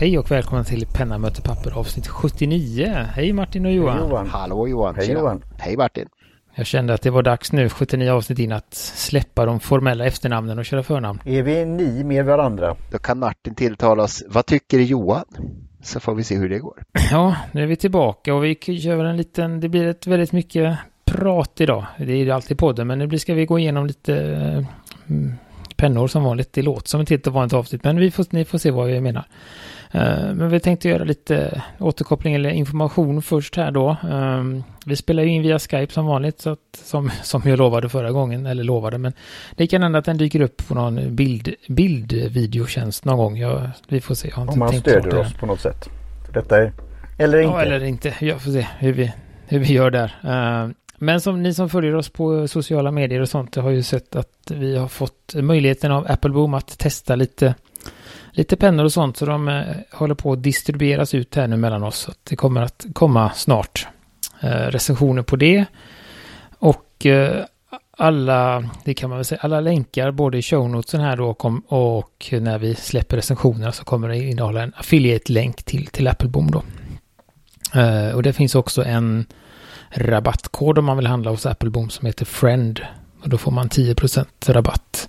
[0.00, 3.06] Hej och välkomna till Penna möter papper avsnitt 79.
[3.14, 3.98] Hej Martin och Johan.
[3.98, 4.28] Hej Johan.
[4.28, 4.94] Hallå Johan.
[4.96, 5.42] Hej Johan.
[5.58, 6.08] Hej Martin.
[6.54, 10.58] Jag kände att det var dags nu, 79 avsnitt in, att släppa de formella efternamnen
[10.58, 11.20] och köra förnamn.
[11.24, 12.76] Är vi ni med varandra?
[12.90, 14.24] Då kan Martin tilltala oss.
[14.28, 15.24] Vad tycker Johan?
[15.82, 16.82] Så får vi se hur det går.
[17.10, 20.78] Ja, nu är vi tillbaka och vi kör en liten, det blir ett väldigt mycket
[21.04, 21.86] prat idag.
[21.98, 24.14] Det är ju alltid podden, men nu ska vi gå igenom lite
[25.06, 25.34] mm,
[25.76, 26.52] pennor som vanligt.
[26.52, 29.00] Det låter som ett helt vanligt avsnitt, men vi får, ni får se vad vi
[29.00, 29.24] menar.
[29.94, 33.96] Uh, men vi tänkte göra lite återkoppling eller information först här då.
[34.10, 37.88] Um, vi spelar ju in via Skype som vanligt, så att, som, som jag lovade
[37.88, 39.12] förra gången, eller lovade, men
[39.56, 43.38] det kan hända att den dyker upp på någon bild, bildvideotjänst någon gång.
[43.38, 44.32] Jag, vi får se.
[44.36, 45.88] Om man stöder oss på något sätt.
[46.34, 46.72] Detta är,
[47.18, 47.54] eller inte.
[47.54, 48.14] Ja, eller inte.
[48.20, 49.12] Jag får se hur vi,
[49.46, 50.14] hur vi gör där.
[50.24, 50.70] Uh,
[51.02, 54.50] men som ni som följer oss på sociala medier och sånt har ju sett att
[54.50, 57.54] vi har fått möjligheten av Apple Boom att testa lite,
[58.30, 59.16] lite pennor och sånt.
[59.16, 61.96] Så de eh, håller på att distribueras ut här nu mellan oss.
[61.96, 63.88] Så det kommer att komma snart
[64.40, 65.64] eh, recensioner på det.
[66.58, 67.44] Och eh,
[68.00, 72.34] alla, det kan man väl säga, alla länkar både i shownotesen här då och, och
[72.40, 76.62] när vi släpper recensionerna så kommer det innehålla en affiliate-länk till, till Apple Boom då.
[77.76, 79.26] Uh, och det finns också en
[79.90, 82.80] rabattkod om man vill handla hos Appleboom som heter Friend.
[83.22, 85.08] Och då får man 10% rabatt.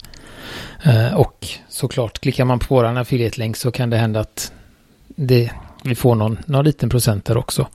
[0.84, 4.52] Eh, och såklart, klickar man på våran affiliate-länk så kan det hända att
[5.08, 5.52] det,
[5.84, 7.68] vi får någon, någon liten procent där också.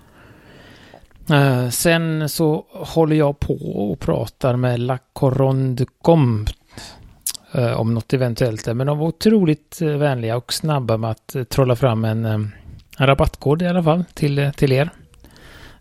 [1.30, 3.54] Eh, sen så håller jag på
[3.90, 6.46] och pratar med La Corondcom
[7.52, 8.74] eh, om något eventuellt där.
[8.74, 12.52] Men de var otroligt vänliga och snabba med att trolla fram en, en
[12.98, 14.90] rabattkod i alla fall till, till er.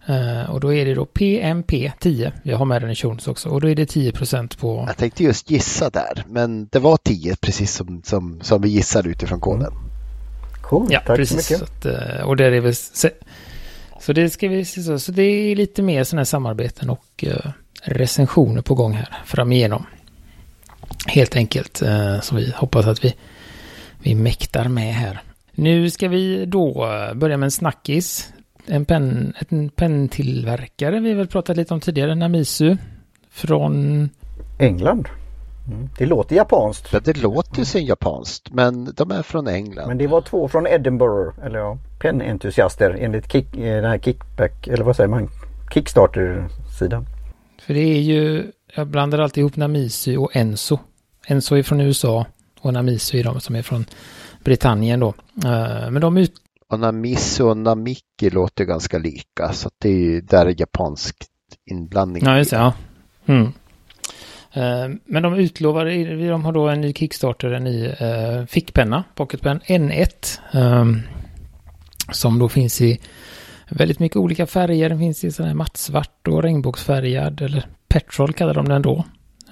[0.09, 2.31] Uh, och då är det då PMP10.
[2.43, 3.49] Jag har med den i Shones också.
[3.49, 4.83] Och då är det 10% på...
[4.87, 6.23] Jag tänkte just gissa där.
[6.27, 9.71] Men det var 10 precis som, som, som vi gissade utifrån koden.
[9.71, 9.83] Mm.
[10.61, 11.47] Cool, ja, tack precis.
[11.47, 11.69] så mycket.
[11.83, 12.75] Så, att, uh, och där är väl...
[13.99, 14.99] Så det ska vi se så.
[14.99, 17.51] Så det är lite mer sådana här samarbeten och uh,
[17.83, 19.85] recensioner på gång här framigenom.
[21.07, 21.83] Helt enkelt.
[22.21, 23.15] så vi hoppas att vi,
[23.99, 25.21] vi mäktar med här.
[25.51, 26.73] Nu ska vi då
[27.15, 28.29] börja med en snackis
[28.67, 32.77] en, pen, en penntillverkare vi väl pratat lite om tidigare, Namisu.
[33.29, 34.09] Från...
[34.59, 35.07] England.
[35.67, 35.89] Mm.
[35.97, 36.93] Det låter japanskt.
[36.93, 39.87] Ja, det låter ju japanskt men de är från England.
[39.87, 44.83] Men det var två från Edinburgh, eller ja, pennentusiaster enligt kick, den här kickback, eller
[44.83, 45.29] vad säger man,
[45.73, 47.05] Kickstarter-sidan.
[47.61, 50.79] För det är ju, jag blandar alltid ihop Namisu och Enso.
[51.27, 52.25] Enso är från USA
[52.61, 53.85] och Namisu är de som är från
[54.43, 55.13] Britannien då.
[55.89, 56.33] Men de ut,
[56.71, 61.15] och Namisu och Namiki låter ganska lika så det är ju där japansk
[61.71, 62.23] inblandning.
[62.25, 62.57] Ja, just det.
[62.57, 62.73] Ja.
[63.25, 63.51] Mm.
[65.05, 65.85] Men de utlovar,
[66.29, 70.39] de har då en ny Kickstarter, en ny uh, fickpenna, Pocketpen N1.
[70.53, 71.01] Um,
[72.11, 72.99] som då finns i
[73.69, 74.89] väldigt mycket olika färger.
[74.89, 79.03] Den finns i sån här mattsvart och regnbågsfärgad, eller petrol kallar de den då.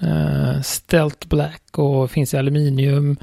[0.02, 3.16] Uh, Stealth Black och finns i aluminium,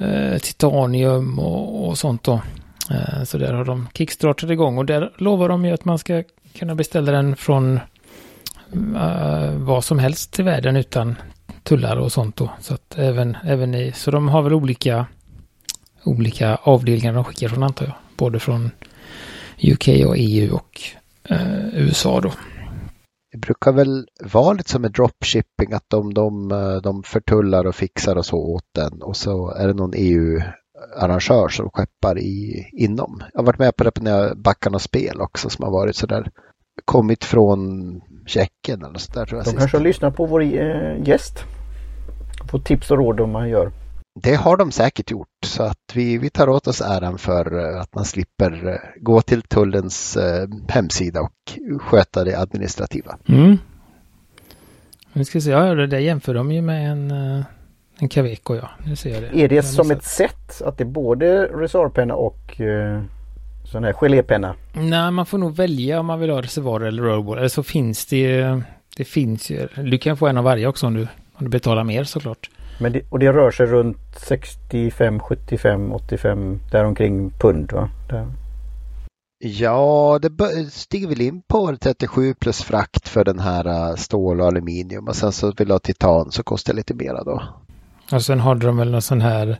[0.00, 2.40] uh, titanium och, och sånt då.
[2.92, 6.22] Eh, så där har de kickstartat igång och där lovar de ju att man ska
[6.54, 7.80] kunna beställa den från
[8.76, 11.16] uh, vad som helst i världen utan
[11.62, 12.50] tullar och sånt då.
[12.60, 15.06] Så att även, även i, så de har väl olika,
[16.04, 17.94] olika avdelningar de skickar från antar jag.
[18.16, 18.70] Både från
[19.62, 20.80] UK och EU och
[21.24, 22.32] eh, uh, USA då.
[23.32, 26.48] Det brukar väl vara lite som med dropshipping att de, de,
[26.84, 30.40] de förtullar och fixar och så åt den och så är det någon EU
[30.96, 33.22] arrangör som skeppar i, inom.
[33.32, 36.30] Jag har varit med på det när Backarnas spel också som har varit sådär
[36.84, 37.60] kommit från
[38.26, 39.26] Tjeckien eller sådär.
[39.30, 39.58] De sist.
[39.58, 41.44] kanske har lyssnat på vår äh, gäst.
[42.50, 43.72] Fått tips och råd om man gör.
[44.14, 47.80] Det har de säkert gjort så att vi, vi tar åt oss äran för eh,
[47.80, 53.18] att man slipper eh, gå till tullens eh, hemsida och sköta det administrativa.
[53.28, 53.58] Mm.
[55.12, 57.12] Vi ska se, ja, det jämför de ju med en
[58.02, 59.44] en Caveco ja, nu ser jag det.
[59.44, 63.02] Är det som ett sätt att det är både reservpenna och uh,
[63.64, 64.54] sån här gelépenna?
[64.72, 67.38] Nej, man får nog välja om man vill ha reservoar eller rollball.
[67.38, 68.60] Eller så finns det,
[68.96, 71.02] det finns ju, du kan få en av varje också om du,
[71.32, 72.50] om du betalar mer såklart.
[72.80, 77.88] Men det, och det rör sig runt 65, 75, 85 däromkring pund va?
[78.08, 78.26] Där.
[79.44, 84.46] Ja, det stiger väl in på 37 plus frakt för den här äh, stål och
[84.46, 87.42] aluminium och sen så vill du ha titan så kostar det lite mera då.
[88.12, 89.58] Och sen hade de väl någon sån här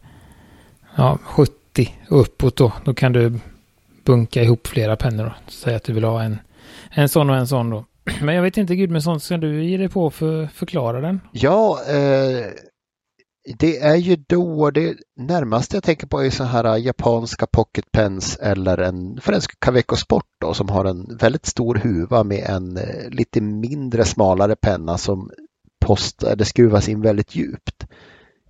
[0.96, 1.52] ja, 70
[2.08, 2.72] uppåt då.
[2.84, 3.38] Då kan du
[4.04, 5.24] bunka ihop flera pennor.
[5.24, 5.32] Då.
[5.52, 6.38] Säg att du vill ha en,
[6.90, 7.84] en sån och en sån då.
[8.22, 11.20] Men jag vet inte, Gudmundsson, sånt ska du ge dig på för förklara den?
[11.32, 12.46] Ja, eh,
[13.58, 17.92] Det är ju då det närmaste jag tänker på är så här äh, japanska pocket
[17.92, 22.76] pens eller en fransk Caveco Sport då, som har en väldigt stor huva med en
[22.76, 25.30] eh, lite mindre smalare penna som
[25.84, 27.86] post, äh, eller skruvas in väldigt djupt.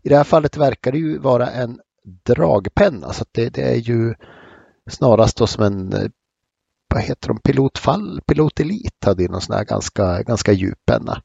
[0.03, 1.81] I det här fallet verkar det ju vara en
[2.27, 4.15] dragpenna så det, det, är ju
[4.91, 6.11] snarast då som en eh,
[6.95, 11.23] vad heter de, pilotfall, pilotelit hade ju någon sån här ganska, ganska djup penna.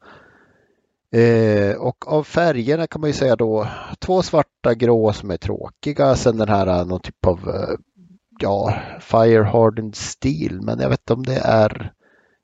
[1.12, 6.16] Eh, och av färgerna kan man ju säga då två svarta grå som är tråkiga.
[6.16, 7.76] Sen den här eh, någon typ av eh,
[8.40, 10.60] ja, fire hardened steel.
[10.62, 11.92] Men jag vet inte om det är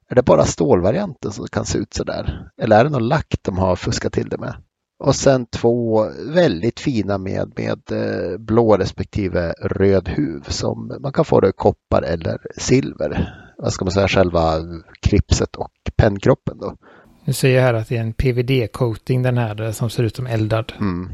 [0.09, 2.51] är det bara stålvarianten som kan se ut så där?
[2.57, 4.55] Eller är det någon lack de har fuskat till det med?
[5.05, 11.25] Och sen två väldigt fina med, med eh, blå respektive röd huv som man kan
[11.25, 13.35] få det i koppar eller silver.
[13.59, 14.53] Vad ska man säga, själva
[15.03, 16.77] kripset och pennkroppen då.
[17.25, 20.27] Nu säger jag här att det är en PVD-coating den här som ser ut som
[20.27, 20.73] eldad.
[20.81, 21.11] Mm.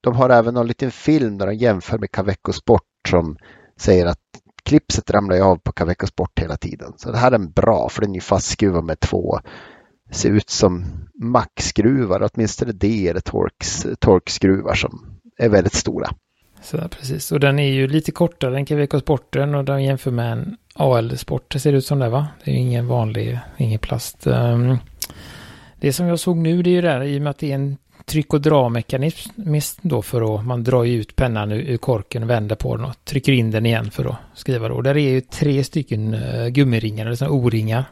[0.00, 3.36] De har även en liten film där de jämför med Caveco Sport som
[3.80, 4.20] säger att
[4.62, 6.92] klipset ramlar ju av på Caveco Sport hela tiden.
[6.96, 9.40] Så det här är en bra för den är fastskruvad med två
[10.10, 10.84] ser ut som
[11.14, 16.10] maxskruvar, åtminstone det är torks, torkskruvar som är väldigt stora.
[16.62, 20.10] Så där precis, och den är ju lite kortare än Caveco Sporten och den jämför
[20.10, 22.28] med en AL Sport, det ser ut som det va?
[22.44, 24.26] Det är ju ingen vanlig, ingen plast.
[24.26, 24.78] Um,
[25.80, 27.54] det som jag såg nu det är ju där i och med att det är
[27.54, 32.56] en tryck och dra-mekanism då för att man drar ut pennan ur korken och vänder
[32.56, 34.74] på den och trycker in den igen för att skriva då.
[34.74, 37.84] Och Där är ju tre stycken uh, gummiringar eller O-ringar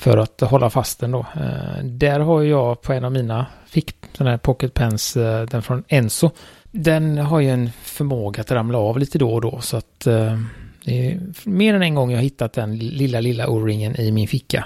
[0.00, 1.18] för att hålla fast den då.
[1.18, 5.62] Eh, där har jag på en av mina fick den här pocket pens, eh, den
[5.62, 6.30] från Enso.
[6.70, 10.38] Den har ju en förmåga att ramla av lite då och då så att eh,
[10.84, 14.64] det är mer än en gång jag hittat den lilla, lilla O-ringen i min ficka.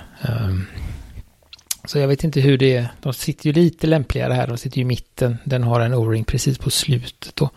[1.84, 2.88] Så jag vet inte hur det är.
[3.02, 4.46] De sitter ju lite lämpligare här.
[4.46, 5.38] De sitter ju i mitten.
[5.44, 7.50] Den har en O-ring precis på slutet då.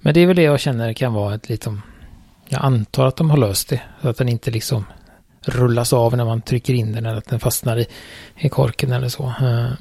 [0.00, 1.72] Men det är väl det jag känner kan vara ett litet...
[2.48, 3.80] Jag antar att de har löst det.
[4.02, 4.84] Så att den inte liksom
[5.44, 7.86] rullas av när man trycker in den eller att den fastnar i,
[8.36, 9.24] i korken eller så.
[9.24, 9.72] Uh,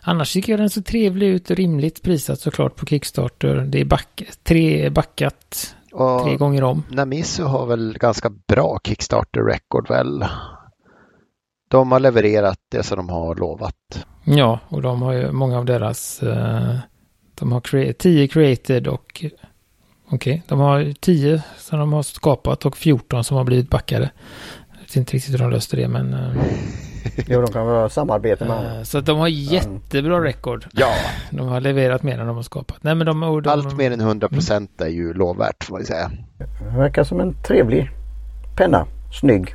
[0.00, 3.54] annars tycker jag den ser trevlig ut och rimligt prisat såklart på Kickstarter.
[3.56, 6.82] Det är back, tre backat och tre gånger om.
[6.90, 10.24] Namisu har väl ganska bra Kickstarter-record väl?
[11.68, 14.06] de har levererat det som de har lovat.
[14.24, 16.76] Ja, och de har ju många av deras, uh,
[17.34, 19.30] de har crea 10 created och okej,
[20.10, 24.10] okay, de har 10 som de har skapat och 14 som har blivit backade.
[24.94, 26.14] Vet inte riktigt hur de löste det men...
[26.14, 26.44] Uh,
[27.26, 30.66] jo, de kan ha samarbete med uh, Så de har jättebra rekord.
[30.72, 30.94] Ja.
[31.30, 32.76] De har leverat mer än de har skapat.
[32.80, 36.10] Nej, men de, de, Allt mer än 100 procent är ju lovvärt får man säga.
[36.38, 37.90] Det verkar som en trevlig
[38.56, 38.86] penna.
[39.20, 39.54] Snygg.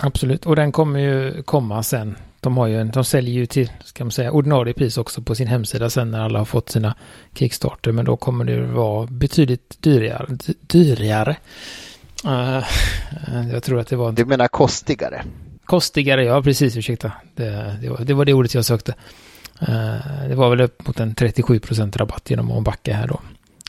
[0.00, 2.16] Absolut, och den kommer ju komma sen.
[2.40, 5.34] De, har ju en, de säljer ju till, ska man säga, ordinarie pris också på
[5.34, 6.94] sin hemsida sen när alla har fått sina
[7.34, 7.92] Kickstarter.
[7.92, 10.26] Men då kommer det vara betydligt dyrare.
[10.60, 11.36] dyrare.
[12.26, 12.64] Uh,
[13.52, 14.12] jag tror att det var...
[14.12, 15.24] Du menar kostigare?
[15.64, 17.12] Kostigare, ja precis, ursäkta.
[17.34, 18.94] Det, det, var, det var det ordet jag sökte.
[19.62, 23.20] Uh, det var väl upp mot en 37 procent rabatt genom att backa här då.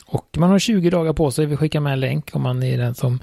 [0.06, 1.46] Och man har 20 dagar på sig.
[1.46, 3.22] Vi skickar med en länk om man är den som...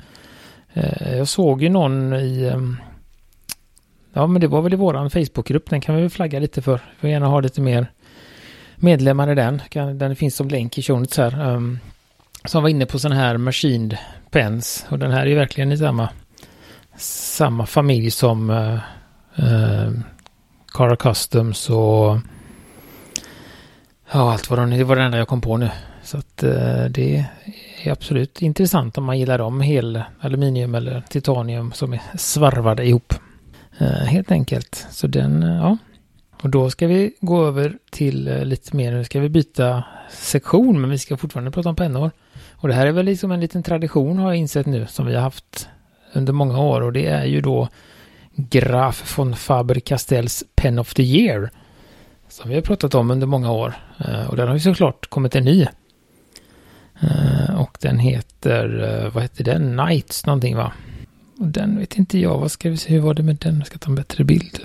[0.78, 2.52] Uh, jag såg ju någon i...
[2.54, 2.78] Um,
[4.14, 5.70] Ja, men det var väl i våran Facebookgrupp.
[5.70, 6.74] Den kan vi väl flagga lite för.
[6.76, 7.88] Vi får gärna ha lite mer
[8.76, 9.62] medlemmar i den.
[9.98, 11.50] Den finns som länk i show här.
[11.50, 11.80] Um,
[12.46, 13.98] som var inne på sån här machined
[14.32, 14.86] pens.
[14.90, 16.10] Och den här är verkligen i samma,
[16.98, 18.80] samma familj som uh,
[19.40, 19.92] uh,
[20.74, 22.18] Cara Customs och
[24.12, 25.70] ja, allt vad de Det var det enda jag kom på nu.
[26.04, 27.26] Så att uh, det
[27.84, 29.62] är absolut intressant om man gillar dem.
[29.62, 33.14] Hel aluminium eller titanium som är svarvade ihop.
[34.08, 34.88] Helt enkelt.
[34.92, 35.78] Så den, ja.
[36.42, 40.90] Och då ska vi gå över till lite mer, nu ska vi byta sektion, men
[40.90, 42.12] vi ska fortfarande prata om pennor.
[42.64, 45.16] Och det här är väl liksom en liten tradition har jag insett nu, som vi
[45.16, 45.70] har haft
[46.14, 46.82] under många år.
[46.82, 47.68] Och det är ju då
[48.36, 51.50] Graf von Faber-Castells Pen of the Year.
[52.30, 53.74] Som vi har pratat om under många år.
[53.98, 55.68] Eh, och den har ju såklart kommit en ny.
[57.02, 59.78] Eh, och den heter, eh, vad heter den?
[59.78, 60.72] Knights någonting va?
[61.40, 63.58] Och den vet inte jag, vad ska vi se, hur var det med den?
[63.58, 64.60] Jag ska ta en bättre bild.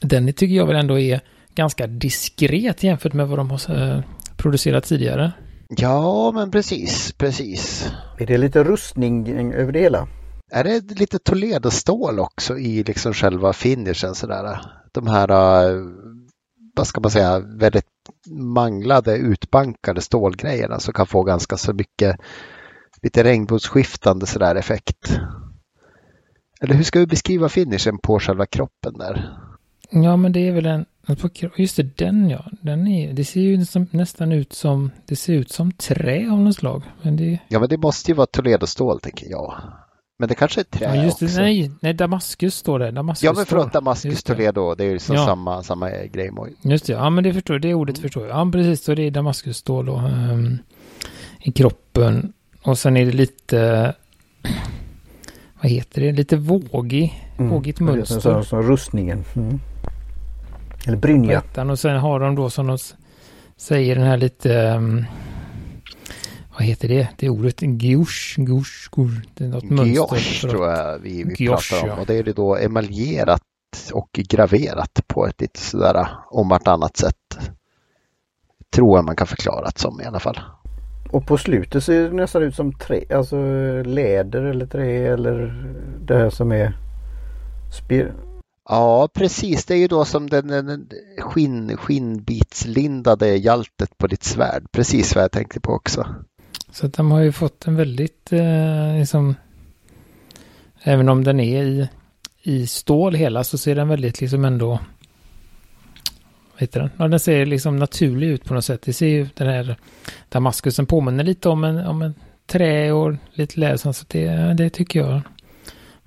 [0.00, 1.20] Den tycker jag väl ändå är
[1.54, 4.02] ganska diskret jämfört med vad de har
[4.36, 5.32] producerat tidigare.
[5.68, 7.92] Ja, men precis, precis.
[8.18, 10.08] Är det lite rustning över det hela?
[10.50, 14.60] Är det lite Toledo-stål också i liksom själva finishen sådär?
[14.92, 15.84] De här, eh,
[16.76, 17.86] vad ska man säga, väldigt
[18.30, 22.16] manglade, utbankade stålgrejerna som kan få ganska så mycket
[23.02, 25.20] lite regnbågsskiftande sådär effekt.
[26.60, 29.38] Eller hur ska vi beskriva finishen på själva kroppen där?
[29.90, 30.86] Ja, men det är väl en
[31.56, 32.44] just det, den ja.
[32.60, 36.38] Den är, det ser ju nästan, nästan ut som, det ser ut som trä av
[36.40, 36.82] något slag.
[37.02, 37.38] Men det...
[37.48, 39.54] Ja, men det måste ju vara Toledo-stål tänker jag.
[40.18, 41.40] Men det kanske är trä ja, just det, också.
[41.40, 42.90] Nej, nej, Damaskus står det.
[42.90, 43.72] Damaskus ja, men förlåt.
[43.72, 44.22] Damaskus.
[44.22, 45.26] Toledo, det är ju så Ja.
[45.26, 46.30] samma, samma grej.
[46.62, 47.62] Just det, ja men det förstår jag.
[47.62, 48.02] Det ordet Mm.
[48.02, 48.36] förstår jag.
[48.46, 48.84] Ja, precis.
[48.84, 50.58] Så det är Damaskusstål och, ehm,
[51.40, 52.32] i kroppen.
[52.62, 53.94] Och sen är det lite,
[55.62, 57.94] vad heter det, lite vågig, vågigt Mm.
[57.94, 58.42] Det är mönster.
[58.42, 59.24] Som rustningen.
[59.36, 59.60] Mm.
[60.88, 61.38] Eller brynja.
[61.38, 61.70] ettan.
[61.70, 62.78] Och sen har de då som de
[63.56, 65.04] säger den här lite, ehm,
[66.52, 69.22] vad heter det, det ordet, gouche, gouche, gouche.
[69.34, 70.16] Det är något mönster.
[70.46, 71.88] Att- tror jag vi, vi Gioche, pratar om.
[71.88, 72.00] ja.
[72.00, 73.40] Och det är det då emaljerat
[73.92, 77.38] och graverat på ett lite sådär om vartannat sätt.
[78.74, 80.40] Tror jag man kan förklara det som i alla fall.
[81.10, 83.36] Och på slutet ser det nästan ut som trä, alltså
[83.82, 85.64] läder eller trä eller
[86.06, 86.72] det här som är
[87.78, 88.12] spir...
[88.68, 89.64] Ja, precis.
[89.64, 94.72] Det är ju då som den, den skinn, skinnbitslindade hjältet på ditt svärd.
[94.72, 96.06] Precis vad jag tänkte på också.
[96.72, 99.34] Så att de har ju fått en väldigt, eh, liksom,
[100.82, 101.88] även om den är i,
[102.42, 104.68] i stål hela så ser den väldigt liksom ändå,
[106.52, 106.90] vad heter den?
[106.96, 108.82] Ja, den ser liksom naturlig ut på något sätt.
[108.82, 109.76] Det ser ju den här
[110.28, 112.14] Damaskusen påminner lite om en, om en
[112.46, 115.08] trä och lite läsan så det, det tycker jag.
[115.08, 115.20] De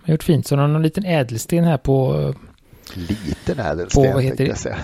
[0.06, 0.48] har gjort fint.
[0.48, 2.34] Så de har någon liten ädelsten här på,
[2.94, 4.56] Liten ädelsten På, vad heter det?
[4.56, 4.78] säga.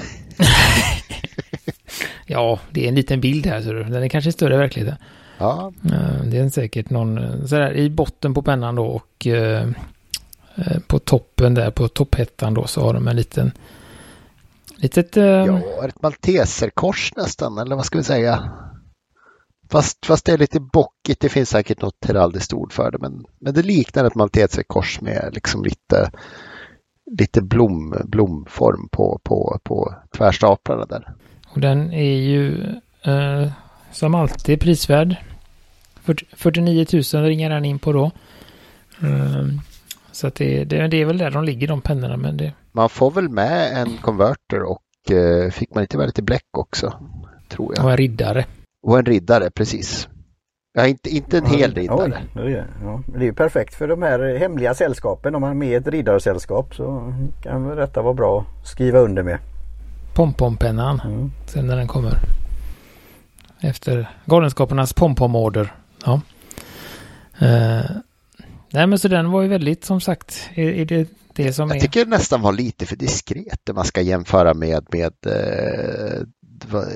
[2.26, 4.98] ja, det är en liten bild här så den är kanske större i verkligheten.
[5.38, 5.74] Ja,
[6.26, 9.70] Det är säkert någon sådär i botten på pennan då och eh,
[10.56, 13.52] eh, på toppen där på topphettan då så har de en liten
[14.78, 18.52] litet eh, ja, ett malteserkors nästan, eller vad ska vi säga?
[19.72, 23.26] Fast, fast det är lite bockigt, det finns säkert något heraldiskt ord för det, men,
[23.40, 26.12] men det liknar ett malteserkors med liksom lite,
[27.12, 31.14] lite blom, blomform på, på, på tvärstaplarna där.
[31.48, 32.62] och den är ju
[33.04, 33.48] eh,
[33.92, 35.16] som alltid prisvärd.
[36.04, 38.12] 40, 49 000 ringar den in på då.
[39.02, 39.46] Eh,
[40.12, 42.90] så att det, det, det är väl där de ligger de pennorna men det Man
[42.90, 46.94] får väl med en konverter och eh, fick man inte med lite bläck också,
[47.50, 47.84] tror jag.
[47.84, 48.46] var en riddare.
[48.84, 50.08] Och en riddare, precis.
[50.78, 52.24] Ja, inte, inte en hel riddare.
[52.36, 53.02] Oj, det, är, ja.
[53.06, 55.36] det är ju perfekt för de här hemliga sällskapen.
[55.36, 59.24] Om man är med i ett riddarsällskap så kan detta vara bra att skriva under
[59.24, 59.38] med.
[60.16, 61.02] Pompompennan.
[61.06, 61.32] Mm.
[61.46, 62.18] Sen när den kommer.
[63.62, 65.74] Efter Galenskapernas pompomorder.
[66.06, 66.22] Ja.
[67.40, 67.86] Eh,
[68.72, 70.50] nej men så den var ju väldigt som sagt.
[70.56, 71.82] Är, är det det som Jag är.
[71.82, 76.22] tycker det nästan var lite för diskret när man ska jämföra med, med eh,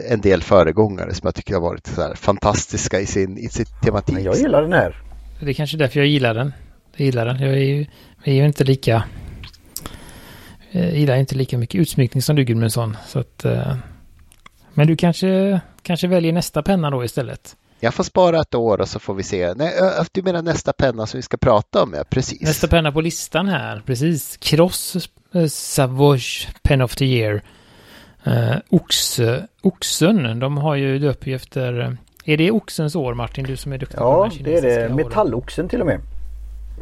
[0.09, 3.65] en del föregångare som jag tycker har varit så här fantastiska i sin, i sin
[3.83, 4.15] tematik.
[4.15, 5.01] Men jag gillar den här.
[5.39, 6.53] Det är kanske därför jag gillar den.
[6.95, 7.39] Jag gillar den.
[7.39, 7.85] Jag är ju,
[8.23, 9.03] jag är ju inte lika.
[10.71, 12.97] Jag gillar inte lika mycket utsmyckning som du Gudmundsson.
[13.07, 13.45] Så att.
[13.45, 13.75] eh,
[14.73, 17.55] men du kanske, kanske väljer nästa penna då istället.
[17.79, 19.53] Jag får spara ett år och så får vi se.
[19.53, 19.73] Nej,
[20.11, 22.41] du menar nästa penna som vi ska prata om, ja precis.
[22.41, 24.37] Nästa penna på listan här, precis.
[24.37, 27.43] Cross eh, Savage Pen of the Year.
[28.23, 31.79] Eh, oxe, oxen, de har ju döpt efter...
[31.79, 31.91] eh,
[32.25, 34.89] Är det oxens år Martin, du som är duktig på Ja, de här det är
[34.89, 34.95] det.
[34.95, 35.99] Metalloxen till och med.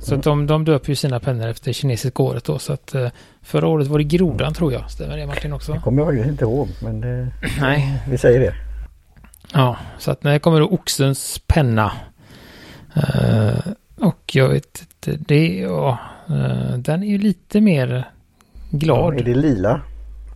[0.01, 2.59] Så de, de döper ju sina pennor efter kinesiska året då.
[2.59, 3.07] Så att eh,
[3.41, 4.91] förra året var det grodan tror jag.
[4.91, 5.73] Stämmer det Martin också?
[5.83, 7.27] kommer jag faktiskt inte ihåg men det,
[7.61, 7.93] Nej.
[8.09, 8.53] vi säger det.
[9.53, 11.91] Ja, så att när kommer då oxens penna.
[12.95, 13.59] Eh,
[13.99, 15.97] och jag vet inte, det ja,
[16.29, 18.09] eh, den är ju lite mer
[18.71, 19.19] glad.
[19.19, 19.81] Är det lila?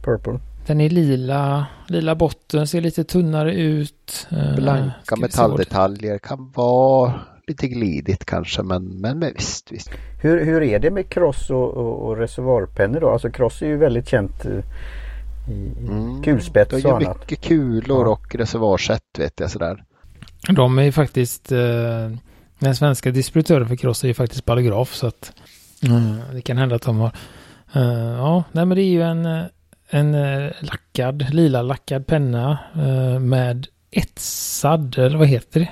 [0.03, 0.39] Purple?
[0.67, 4.27] Den är lila, lila botten, ser lite tunnare ut.
[4.31, 7.13] Eh, Blanka det- metalldetaljer kan vara
[7.47, 9.89] lite glidigt kanske, men, men, men visst, visst.
[10.21, 13.09] Hur, hur är det med cross och, och, och reservoarpennor då?
[13.09, 14.51] Alltså cross är ju väldigt känt eh,
[15.49, 16.21] i, i Mm.
[16.23, 17.19] kulspets Det och är ju annat.
[17.21, 18.11] mycket kulor Ja.
[18.11, 19.83] och reservoarsätt vet jag sådär.
[20.49, 22.11] De är ju faktiskt, eh,
[22.59, 25.33] den svenska distributören för Cross är ju faktiskt Ballograf så att
[25.85, 27.11] mm, det kan hända att de har,
[27.73, 27.83] eh,
[28.17, 29.43] ja, nej men det är ju en, eh,
[29.93, 35.69] en eh, lackad, lila lackad penna eh, med etsad, eller vad heter det?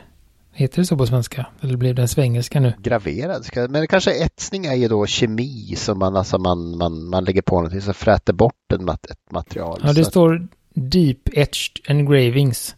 [0.54, 1.46] Heter det så på svenska?
[1.62, 2.74] Eller blev det en svengelska nu?
[2.80, 7.42] Graverad, men kanske etsning är ju då kemi som man, alltså man, man, man lägger
[7.42, 9.82] på någonting så fräter bort en mat, ett material.
[9.84, 12.76] Ja, det så, står Deep Etched Engravings.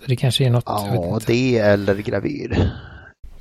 [0.00, 2.70] Så det kanske är något, Ja, det eller gravyr.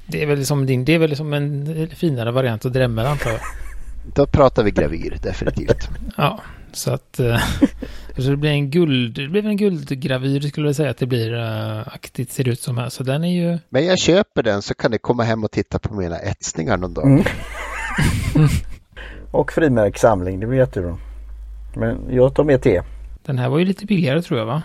[0.07, 3.29] Det är väl som din, det är väl som en finare variant av Dremel antar
[3.29, 3.39] jag.
[4.15, 5.89] Då pratar vi gravyr definitivt.
[6.17, 6.39] Ja,
[6.73, 7.39] så att eh,
[8.17, 11.33] så det blir en guld, det blir en guldgravyr skulle jag säga att det blir
[11.33, 12.89] uh, aktigt ser det ut som här.
[12.89, 15.79] Så den är ju, Men jag köper den så kan ni komma hem och titta
[15.79, 17.05] på mina etsningar någon dag.
[17.05, 17.23] Mm.
[19.31, 20.97] Och frimärkssamling, det blir jättebra.
[21.75, 22.81] Men jag tar med te.
[23.25, 24.61] Den här var ju lite billigare tror jag va?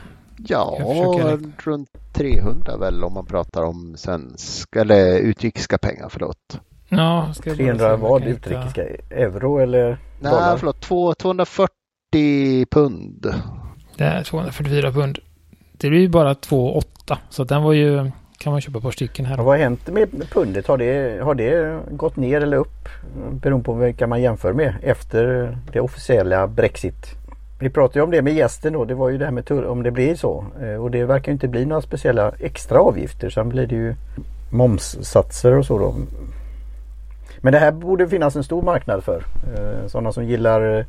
[0.48, 6.60] Ja, Jag runt 300 väl om man pratar om svenska eller utrikiska pengar, förlåt.
[6.88, 8.82] Ja, ska jag bara se 300 om jag vad utrikiska?
[9.10, 9.86] Euro eller
[10.20, 10.56] Nej, dollar?
[10.56, 11.68] förlåt, två- 240
[12.70, 13.34] pund.
[13.96, 15.18] Det är 244 pund.
[15.72, 19.24] Det blir ju bara 2,8 så den var ju kan man köpa ett par stycken
[19.26, 19.36] här.
[19.36, 20.66] Ja, vad har hänt med pundet?
[20.66, 22.88] Har det, har det gått ner eller upp?
[23.32, 27.06] Beroende på vilka man jämför med efter det officiella Brexit.
[27.60, 28.84] Vi pratade ju om det med gästen då.
[28.84, 30.44] Det var ju det här med tull, om det blir så.
[30.62, 33.30] Eh, Och det verkar inte bli några speciella extra avgifter.
[33.30, 33.94] Sen blir det ju
[34.50, 35.94] momssatser och så då.
[37.40, 39.24] Men det här borde finnas en stor marknad för.
[39.56, 40.86] Eh, Sådana som gillar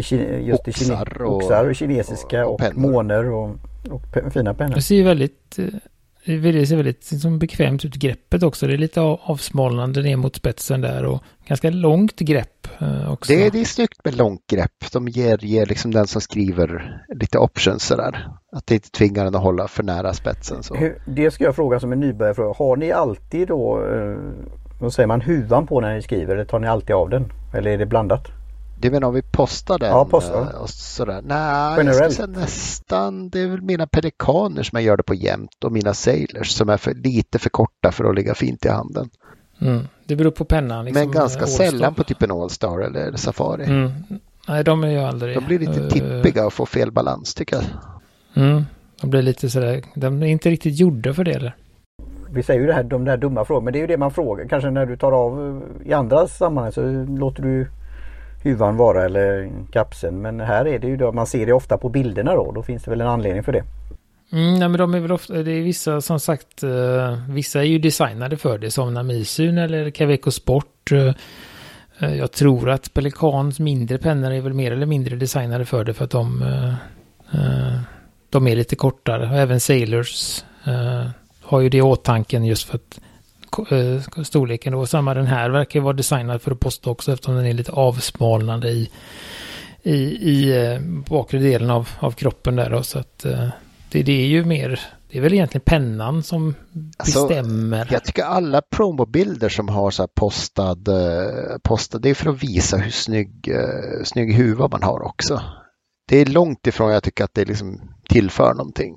[0.00, 3.50] det, just det kine- Oxar och- oxar och kinesiska och- och, och måner och,
[3.90, 4.74] och fina pennor.
[4.74, 5.64] Det ser väldigt, eh,
[6.42, 8.66] det ser väldigt liksom bekvämt ut greppet också.
[8.66, 13.32] Det är lite av- avsmalnande ner mot spetsen där och ganska långt grepp eh, också.
[13.32, 14.92] Det, är- det är snyggt med långt grepp.
[14.92, 18.26] De ger, ger liksom den som skriver lite options sådär.
[18.52, 20.62] Att det inte tvingar den att hålla för nära spetsen.
[20.62, 20.76] Så.
[21.06, 22.54] Det ska jag fråga som en nybörjarfråga.
[22.58, 24.16] Har ni alltid då, eh,
[24.80, 27.32] vad säger man, huvan på när ni skriver eller tar ni alltid av den?
[27.54, 28.28] Eller är det blandat?
[28.80, 29.88] Du menar om vi postar den?
[29.90, 30.40] Ja, postar.
[30.40, 31.22] eh, Och sådär.
[31.24, 32.12] Nej, jag Generellt.
[32.14, 33.28] skulle säga nästan.
[33.28, 36.68] Det är väl mina pelikaner som jag gör det på jämt och mina sailors som
[36.68, 39.10] är för, lite för korta för att ligga fint i handen.
[39.60, 39.88] Mm.
[40.06, 40.84] Det beror på pennan.
[40.84, 41.64] Liksom, Men ganska eh, Allstar.
[41.64, 43.64] sällan på typ en Allstar eller Safari.
[43.64, 43.90] Mm.
[44.48, 45.36] Nej, de är ju aldrig...
[45.36, 47.64] De blir lite eh, tippiga och får fel balans tycker jag.
[48.44, 48.64] Mm.
[49.00, 51.56] De blir lite sådär, de är inte riktigt gjorda för det eller?
[52.30, 54.10] Vi säger ju det här, de där dumma frågorna, men det är ju det man
[54.10, 54.48] frågar.
[54.48, 57.68] Kanske när du tar av eh, i andra sammanhang så låter du
[58.46, 60.22] huvan vara eller kapseln.
[60.22, 62.52] Men här är det ju då, man ser det ofta på bilderna då.
[62.52, 63.64] Då finns det väl en anledning för det.
[64.32, 67.64] Mm, nej, men de är väl ofta, det är vissa som sagt, eh, vissa är
[67.64, 70.92] ju designade för det som Namisun eller Caveco Sport.
[70.92, 71.14] Eh,
[71.98, 75.94] eh, jag tror att Pelikans mindre pennor är väl mer eller mindre designade för det
[75.94, 76.68] för att de, eh,
[77.40, 77.80] eh
[78.30, 79.40] de är lite kortare.
[79.40, 81.06] Även Sailors eh,
[81.42, 83.05] har ju det i åtanke just för att eh,
[84.24, 84.86] storleken då.
[84.86, 88.68] Samma den här verkar vara designad för att posta också eftersom den är lite avsmalnande
[88.68, 88.90] i,
[89.82, 89.94] i,
[90.30, 90.80] i eh,
[91.10, 92.82] bakre delen av, av kroppen där då.
[92.82, 93.48] Så att eh,
[93.90, 94.80] det, det är ju mer,
[95.10, 96.54] det är väl egentligen pennan som
[96.96, 97.88] Alltså, bestämmer.
[97.90, 102.42] Jag tycker alla promobilder som har så här postad, eh, postad, det är för att
[102.42, 105.42] visa hur snygg, eh, snygg huva man har också.
[106.08, 108.96] Det är långt ifrån jag tycker att det liksom tillför någonting.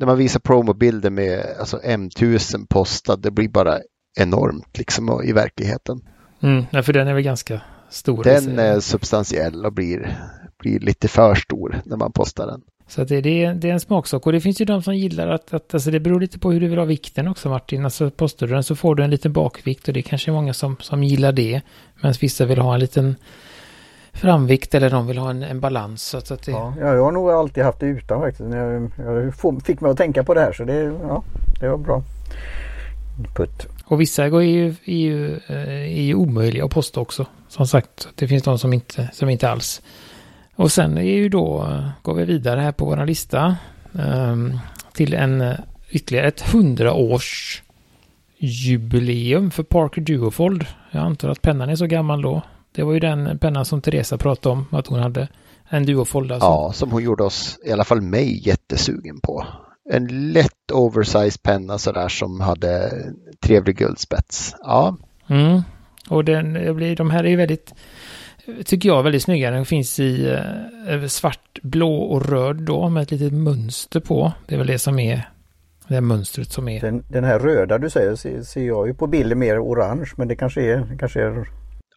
[0.00, 3.78] När man visar promobilder med alltså M1000 postad, det blir bara
[4.18, 6.00] enormt liksom i verkligheten.
[6.42, 7.60] Mm, ja, för den är väl ganska
[7.90, 8.24] stor.
[8.24, 10.18] Den är substantiell och blir,
[10.58, 12.62] blir lite för stor när man postar den.
[12.88, 14.26] Så det, det, är, det är en smaksak.
[14.26, 16.60] Och det finns ju de som gillar att, att alltså det beror lite på hur
[16.60, 17.84] du vill ha vikten också Martin.
[17.84, 20.54] Alltså postar du den så får du en liten bakvikt och det är kanske många
[20.54, 21.60] som, som gillar det.
[21.94, 23.16] Medan vissa vill ha en liten
[24.20, 26.02] framvikt eller de vill ha en, en balans.
[26.02, 28.54] Så att, att det, Ja, jag har nog alltid haft det utan faktiskt.
[28.54, 31.22] Jag, jag fick mig att tänka på det här så det, ja,
[31.60, 32.02] det var bra.
[33.36, 33.66] Putt.
[33.84, 37.26] Och vissa går ju, är, ju, eh, är ju omöjliga att posta också.
[37.48, 39.82] Som sagt, det finns de som inte, som inte alls.
[40.56, 43.56] Och sen är ju då, går vi vidare här på vår lista.
[43.98, 44.58] ehm,
[44.92, 45.54] till en eh,
[45.90, 47.62] ytterligare ett 100 års
[48.38, 50.66] jubileum för Parker Duofold.
[50.90, 52.42] Jag antar att pennan är så gammal då.
[52.72, 55.28] Det var ju den pennan som Teresa pratade om att hon hade.
[55.72, 56.46] En Duofold alltså.
[56.48, 59.46] Ja, som hon gjorde oss, i alla fall mig, jättesugen på.
[59.90, 62.92] En lätt oversized penna sådär som hade
[63.42, 64.54] trevlig guldspets.
[64.62, 64.96] Ja,
[65.28, 65.62] Mm.
[66.08, 67.74] Och den, blir- de här är ju väldigt,
[68.64, 69.50] tycker jag, väldigt snygga.
[69.50, 70.38] Den finns i
[70.88, 74.32] eh, svart, blå och röd då med ett litet mönster på.
[74.46, 75.30] Det är väl det som är
[75.88, 76.80] det mönstret som är.
[76.80, 80.28] Den, den här röda du säger ser, ser jag ju på bilden mer orange men
[80.28, 81.48] det kanske är, det kanske är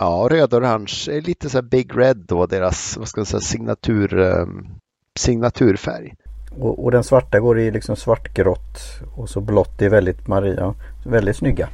[0.03, 3.25] ja röd och orange är lite så här Big Red då, deras vad ska man
[3.25, 4.45] säga, signatur, eh,
[5.19, 6.13] signaturfärg.
[6.59, 8.79] och, och den svarta går i liksom svartgrått
[9.15, 10.75] och så blått är väldigt Maria.
[11.05, 11.69] Väldigt snygga.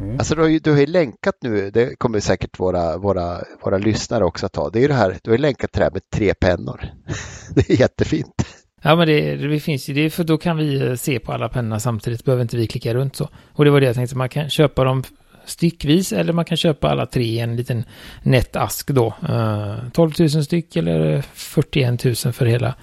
[0.00, 0.18] Mm.
[0.18, 3.78] Alltså du har ju, du har ju länkat nu, det kommer säkert våra, våra, våra
[3.78, 4.70] lyssnare också att ta.
[4.70, 6.84] Det är ju det här, du har ju länkat till det här med tre pennor.
[7.54, 8.46] Det är jättefint.
[8.82, 11.48] Ja men det, det finns ju det, för då kan vi eh, se på alla
[11.48, 12.24] pennorna samtidigt.
[12.24, 13.28] Behöver inte vi klicka runt så.
[13.52, 15.02] Och det var det jag tänkte, man kan köpa dem
[15.44, 17.84] styckvis eller man kan köpa alla tre i en liten
[18.22, 19.14] nätt ask då.
[19.28, 22.74] Eh, 12 000 styck eller 41 000 för hela,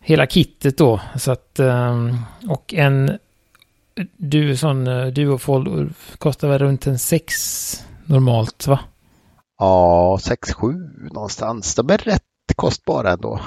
[0.00, 1.00] hela kittet då.
[1.16, 2.16] Så att, ehm,
[2.48, 3.18] och en
[4.16, 8.80] du, sån eh, duofold kostar väl runt en 6 normalt va?
[9.58, 11.74] Ja, 6-7 någonstans.
[11.74, 12.22] De är rätt
[12.56, 13.40] kostbara ändå.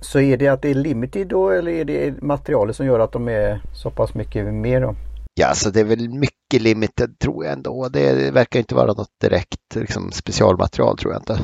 [0.00, 3.12] Så är det att det är limited då eller är det materialet som gör att
[3.12, 4.94] de är så pass mycket mer då?
[5.34, 7.88] Ja, så det är väl mycket limited tror jag ändå.
[7.88, 11.40] Det verkar inte vara något direkt liksom, specialmaterial tror jag inte.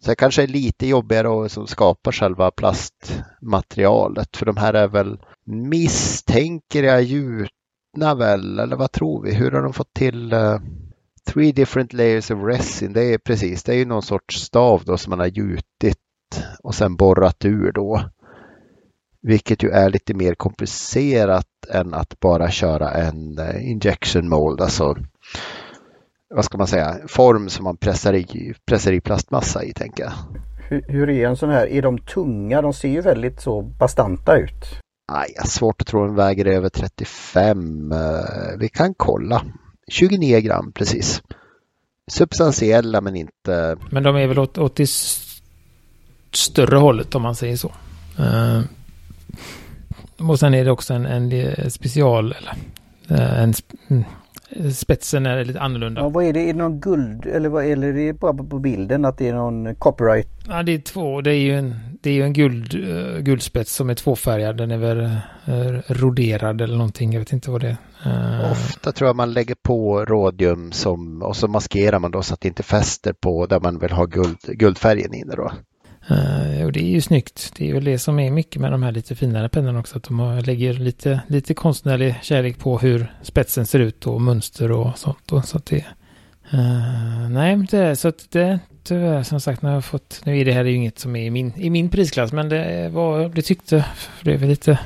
[0.00, 4.88] Så det kanske är lite jobbigare att liksom, skapa själva plastmaterialet för de här är
[4.88, 9.34] väl misstänker jag gjutna väl eller vad tror vi?
[9.34, 10.58] Hur har de fått till uh,
[11.24, 12.92] Three different layers of resin?
[12.92, 15.98] Det är precis, det är ju någon sorts stav då som man har gjutit
[16.62, 18.02] och sen borrat ur då.
[19.22, 24.96] Vilket ju är lite mer komplicerat än att bara köra en uh, injection mold, alltså
[26.34, 30.12] vad ska man säga, form som man pressar i, pressar i plastmassa i tänker jag.
[30.68, 32.62] Hur, hur är en sån här, är de tunga?
[32.62, 34.64] De ser ju väldigt så bastanta ut.
[35.12, 37.92] Nej, jag har svårt att tro den väger över 35.
[37.92, 37.98] Eh,
[38.58, 39.42] vi kan kolla.
[39.90, 41.22] 29 gram precis.
[42.10, 43.76] Substantiella men inte...
[43.90, 44.90] Men de är väl åt, åt det
[46.32, 47.72] större hållet om man säger så.
[50.28, 52.54] Och sen är det också en, en special, eller
[53.10, 53.54] uh, en,
[53.88, 54.04] mm,
[54.74, 56.00] spetsen är lite annorlunda.
[56.00, 56.40] Ja, vad är det?
[56.40, 59.34] Är det någon guld eller vad eller är det bara på bilden att det är
[59.34, 60.28] någon copyright?
[60.48, 61.20] Ja, det är två.
[61.20, 64.56] Det är ju en, det är ju en guld, uh, guldspets som är tvåfärgad.
[64.56, 67.12] Den är väl uh, roderad eller någonting.
[67.12, 68.42] Jag vet inte vad det är.
[68.44, 72.34] Uh, Ofta tror jag man lägger på rådium som, och så maskerar man då så
[72.34, 75.52] att det inte fäster på där man vill ha guld, guldfärgen inne då.
[76.10, 77.52] Uh, och det är ju snyggt.
[77.56, 79.96] Det är väl det som är mycket med de här lite finare pennorna också.
[79.96, 84.72] Att de har, lägger lite, lite konstnärlig kärlek på hur spetsen ser ut och mönster
[84.72, 85.32] och sånt.
[85.32, 85.84] Och så att det,
[86.54, 90.44] uh, nej, det, så att det tyvärr som sagt när jag har fått, nu är
[90.44, 92.32] det här ju inget som är i min, i min prisklass.
[92.32, 93.84] Men det var, det tyckte,
[94.22, 94.78] det är väl lite,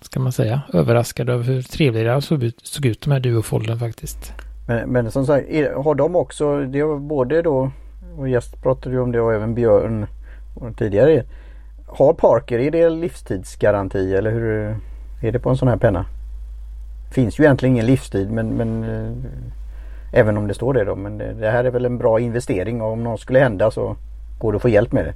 [0.00, 3.78] ska man säga, överraskad över hur trevliga det såg ut, såg ut de här duofolden
[3.78, 4.32] faktiskt.
[4.68, 5.48] Men, men som sagt,
[5.84, 7.70] har de också, det har både då,
[8.18, 10.06] och gäst pratade ju om det och även Björn
[10.76, 11.24] tidigare.
[11.86, 14.76] Har Parker, är det livstidsgaranti eller hur
[15.22, 16.06] är det på en sån här penna?
[17.14, 19.12] Finns ju egentligen ingen livstid men, men eh,
[20.12, 20.96] även om det står det då.
[20.96, 23.96] Men det, det, här är väl en bra investering och om något skulle hända så
[24.38, 25.14] går det att få hjälp med det.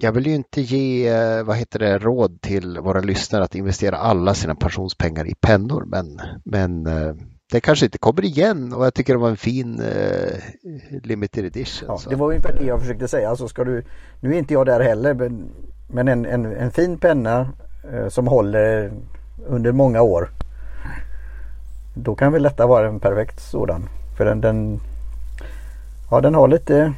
[0.00, 3.96] Jag vill ju inte ge eh, vad heter det, råd till våra lyssnare att investera
[3.96, 7.14] alla sina pensionspengar i pennor men, men eh,
[7.50, 11.44] eh, det kanske inte kommer igen och jag tycker det var en fin uh, limited
[11.44, 11.88] edition.
[11.88, 13.30] Ja, det var ungefär det jag försökte säga.
[13.30, 13.84] Alltså ska du,
[14.20, 15.50] nu är inte jag där heller men,
[15.88, 17.48] men en, en, en fin penna
[17.94, 18.92] uh, som håller
[19.46, 20.30] under många år.
[21.94, 23.88] Då kan väl detta vara en perfekt sådan.
[24.16, 24.80] För den, den,
[26.10, 26.92] ja, den har lite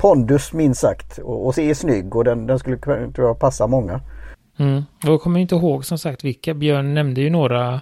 [0.00, 4.00] pondus minst sagt och, och är snygg och den, den skulle tror jag passa många.
[4.58, 4.82] Mm.
[5.02, 6.54] Jag kommer inte ihåg som sagt vilka.
[6.54, 7.80] Björn nämnde ju några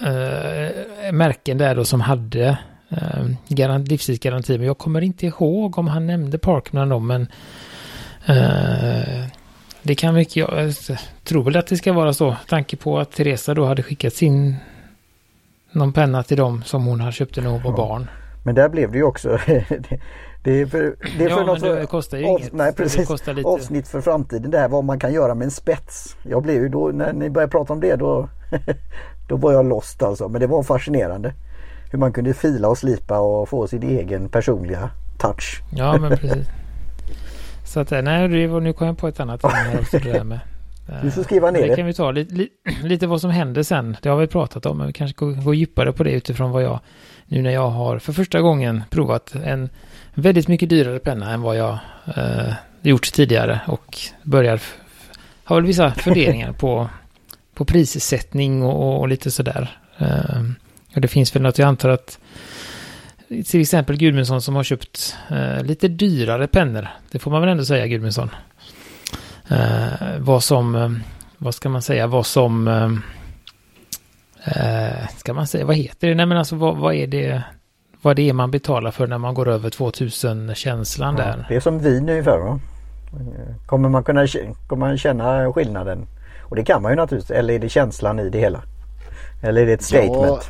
[0.00, 2.58] eh, märken där då som hade
[2.88, 4.58] eh, livstidsgaranti.
[4.58, 7.22] Men jag kommer inte ihåg om han nämnde Parkman då, men
[8.26, 9.26] eh,
[9.82, 10.74] det kan mycket, jag
[11.24, 12.36] tror väl att det ska vara så.
[12.48, 14.56] Tanke på att Teresa då hade skickat sin
[15.72, 18.10] någon penna till dem som hon hade köpt när hon var barn.
[18.44, 19.38] Men där blev det ju också
[20.42, 22.52] Det är för, det är för ja, något det kostar ju inget.
[22.52, 23.10] Nej, precis.
[23.44, 24.50] Avsnitt för framtiden.
[24.50, 26.16] Det här vad man kan göra med en spets.
[26.22, 28.28] Jag blev ju då, när ni började prata om det då,
[29.30, 30.28] då var jag lost alltså.
[30.28, 31.32] Men det var fascinerande.
[31.90, 35.62] Hur man kunde fila och slipa och få sin egen personliga touch.
[35.72, 36.48] Ja, men precis.
[37.64, 39.98] Så att nej, nu kom jag på ett annat här också.
[39.98, 40.40] Det där med,
[41.02, 41.76] du får skriva ner det.
[41.76, 43.96] Kan vi ta lite, lite, lite vad som händer sen.
[44.02, 46.62] Det har vi pratat om, men vi kanske går, går djupare på det utifrån vad
[46.62, 46.80] jag
[47.26, 49.68] nu när jag har för första gången provat en
[50.14, 51.78] väldigt mycket dyrare penna än vad jag
[52.16, 54.60] eh, gjort tidigare och börjar
[55.44, 56.88] ha väl vissa funderingar på,
[57.60, 59.78] på prissättning och, och lite sådär.
[59.98, 60.42] Eh,
[60.94, 62.18] och det finns väl något, jag antar att
[63.28, 66.88] till exempel Gudmundsson som har köpt eh, lite dyrare pennor.
[67.10, 68.30] Det får man väl ändå säga Gudmundsson.
[69.48, 70.90] Eh, vad som, eh,
[71.38, 72.92] vad ska man säga, vad som, eh,
[74.44, 76.14] eh, ska man säga, vad heter det?
[76.14, 77.42] Nej men alltså vad, vad är det,
[78.02, 81.46] vad det är man betalar för när man går över 2000-känslan ja, där.
[81.48, 82.60] Det är som vin ungefär va?
[83.66, 84.26] Kommer man kunna
[84.66, 86.06] kommer man känna skillnaden?
[86.50, 87.36] Och det kan man ju naturligtvis.
[87.36, 88.62] Eller är det känslan i det hela?
[89.42, 90.16] Eller är det ett statement?
[90.16, 90.42] Ja,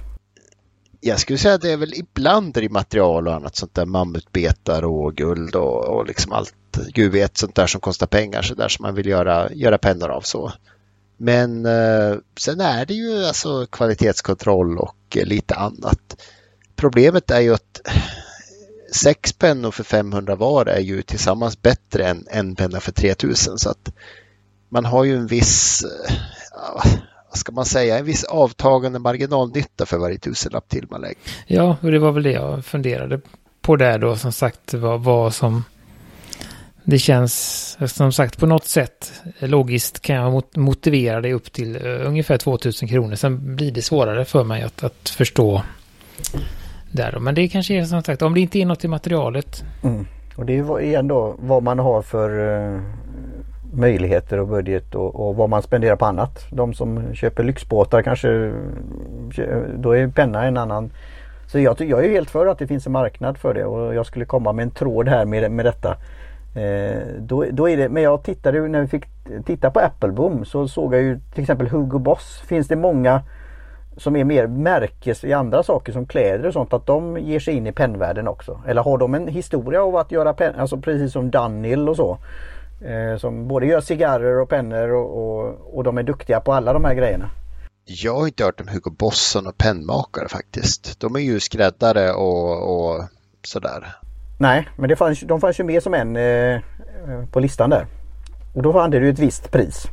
[1.00, 4.84] jag skulle säga att det är väl ibland i material och annat sånt där mammutbetar
[4.84, 6.54] och guld och, och liksom allt
[6.92, 10.08] gud vet sånt där som kostar pengar så där som man vill göra, göra pennor
[10.08, 10.52] av så.
[11.16, 16.16] Men eh, sen är det ju alltså kvalitetskontroll och eh, lite annat.
[16.76, 17.80] Problemet är ju att
[18.92, 23.70] sex pennor för 500 var är ju tillsammans bättre än en penna för 3000 så
[23.70, 23.92] att
[24.70, 25.84] man har ju en viss,
[27.28, 31.18] vad ska man säga, en viss avtagande marginalnytta för varje tusenlapp till man lägger.
[31.46, 33.20] Ja, och det var väl det jag funderade
[33.60, 35.64] på där då som sagt vad, vad som
[36.84, 42.06] det känns som sagt på något sätt logiskt kan jag motivera det upp till uh,
[42.06, 43.14] ungefär 2000 kronor.
[43.14, 45.62] Sen blir det svårare för mig att, att förstå
[46.92, 47.18] där.
[47.18, 49.64] Men det kanske är som sagt, om det inte är något i materialet.
[49.82, 50.06] Mm.
[50.36, 52.80] Och det är igen då vad man har för uh,
[53.72, 56.46] möjligheter och budget och, och, vad man spenderar på annat.
[56.50, 58.52] De som köper lyxbåtar kanske
[59.74, 60.90] då är penna en annan.
[61.46, 64.06] Så jag, jag är helt för att det finns en marknad för det och jag
[64.06, 65.96] skulle komma med en tråd här med, med detta.
[66.54, 69.04] Eh, då, då är det, men jag tittade när vi fick
[69.46, 72.42] titta på Appleboom så såg jag ju till exempel Hugo Boss.
[72.46, 73.22] Finns det många
[73.96, 77.54] som är mer märkes i andra saker som kläder och sånt att de ger sig
[77.54, 78.60] in i pennvärlden också?
[78.66, 82.18] Eller har de en historia av att göra penn, alltså precis som Daniel och så?
[82.84, 86.72] Eh, som både gör cigarrer och pennor och, och, och de är duktiga på alla
[86.72, 87.30] de här grejerna.
[87.84, 91.00] Jag har inte hört om Hugo Boss som pennmakare faktiskt.
[91.00, 93.04] De är ju skräddare och, och
[93.42, 93.96] sådär.
[94.38, 96.60] Nej, men det fanns, de fanns ju med som en eh,
[97.32, 97.86] på listan där.
[98.54, 99.86] Och då hade du ett visst pris.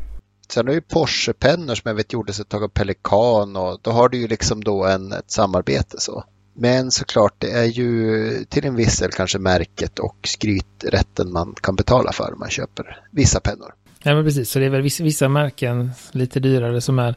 [0.50, 4.10] Sen har ju Porsche-pennor som jag vet gjordes ett tag av Pelikan och då har
[4.10, 6.23] du ju liksom då en, ett samarbete så.
[6.60, 11.76] Men såklart, det är ju till en viss del kanske märket och skryträtten man kan
[11.76, 13.74] betala för om man köper vissa pennor.
[14.04, 14.50] Ja, men precis.
[14.50, 17.15] Så det är väl vissa, vissa märken lite dyrare som är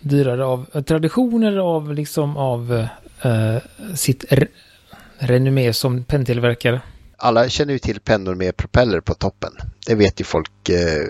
[0.00, 2.86] dyrare av tradition eller av liksom av
[3.22, 3.56] eh,
[3.94, 4.24] sitt
[5.18, 6.80] renommé som penntillverkare.
[7.16, 9.52] Alla känner ju till pennor med propeller på toppen.
[9.86, 11.06] Det vet ju folk eh,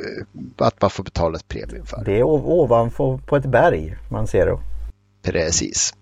[0.59, 2.05] att man får betala ett premium för.
[2.05, 4.59] Det är ovanför på ett berg man ser det.
[5.22, 5.94] Precis.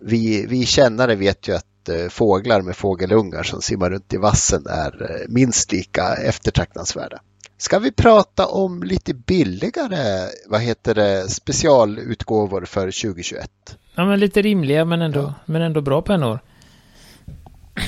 [0.00, 4.66] Vi, vi kännare vet ju att eh, fåglar med fågelungar som simmar runt i vassen
[4.66, 7.18] är eh, minst lika eftertraktansvärda.
[7.56, 13.50] Ska vi prata om lite billigare, vad heter det, specialutgåvor för 2021?
[13.94, 15.34] Ja, men lite rimliga men ändå, ja.
[15.46, 16.38] men ändå bra pennor.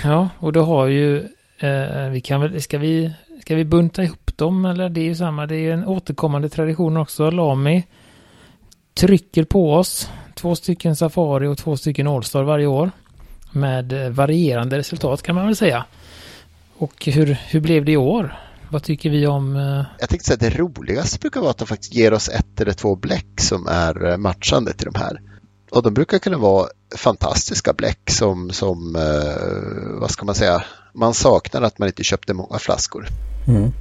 [0.04, 1.18] Ja, och då har ju,
[1.58, 5.14] eh, vi kan väl, ska vi, ska vi bunta ihop dem eller det är ju
[5.14, 7.30] samma, det är en återkommande tradition också.
[7.30, 7.86] Lami
[8.94, 12.90] trycker på oss två stycken Safari och två stycken Allstar varje år.
[13.52, 15.84] Med eh, varierande resultat kan man väl säga.
[16.76, 18.38] Och hur, hur blev det i år?
[18.70, 19.56] Vad tycker vi om?
[19.56, 19.84] Uh...
[19.98, 22.72] Jag tänkte säga att det roligaste brukar vara att de faktiskt ger oss ett eller
[22.72, 25.20] två bläck som är eh, matchande till de här.
[25.70, 28.98] Och de brukar kunna vara fantastiska bläck som, som
[30.00, 33.06] vad ska man säga, man saknar att man inte köpte många flaskor.
[33.48, 33.72] Mm.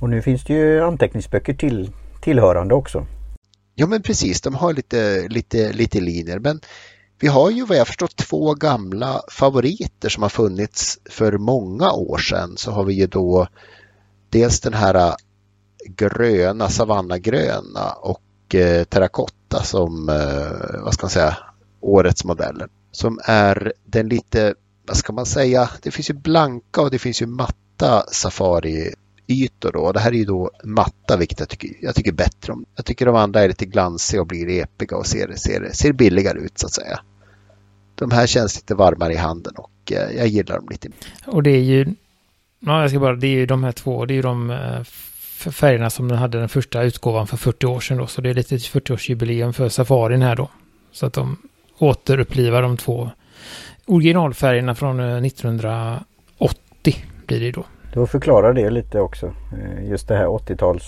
[0.00, 3.06] Och nu finns det ju anteckningsböcker till, tillhörande också.
[3.74, 6.38] Ja men precis, de har lite, lite, lite linjer.
[6.38, 6.60] Men
[7.20, 12.18] vi har ju vad jag förstår två gamla favoriter som har funnits för många år
[12.18, 12.56] sedan.
[12.56, 13.48] Så har vi ju då
[14.30, 15.14] dels den här äh,
[15.86, 21.36] gröna, savannagröna och eh, terrakotta som, eh, vad ska man säga,
[21.80, 22.68] årets modeller.
[22.92, 24.54] Som är den lite,
[24.86, 28.94] vad ska man säga, det finns ju blanka och det finns ju matta Safari
[29.26, 29.92] Ytor då.
[29.92, 32.64] Det här är ju då matta vilket jag tycker, jag tycker bättre om.
[32.76, 36.38] Jag tycker de andra är lite glansiga och blir epiga och ser, ser, ser billigare
[36.38, 37.00] ut så att säga.
[37.94, 40.88] De här känns lite varmare i handen och eh, jag gillar dem lite.
[41.26, 41.94] Och det är ju
[42.66, 44.82] Ja, jag ska bara, det är ju de här två, det är ju de eh,
[45.52, 48.06] färgerna som den hade den första utgåvan för 40 år sedan då.
[48.06, 50.48] Så det är lite 40-årsjubileum för safarin här då.
[50.92, 51.36] Så att de
[51.78, 53.10] återupplivar de två
[53.86, 56.04] originalfärgerna från eh, 1980
[57.26, 57.64] blir det då.
[57.92, 59.26] Då förklarar det lite också.
[59.26, 60.84] Eh, just det här 80-tals...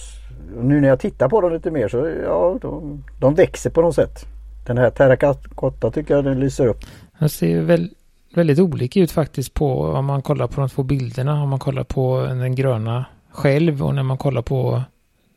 [0.62, 3.94] Nu när jag tittar på dem lite mer så ja, de, de växer på något
[3.94, 4.26] sätt.
[4.66, 6.80] Den här terrakotta tycker jag den lyser upp.
[7.18, 7.90] Den ser väl
[8.34, 11.42] väldigt olika ut faktiskt på om man kollar på de två bilderna.
[11.42, 14.82] Om man kollar på den gröna själv och när man kollar på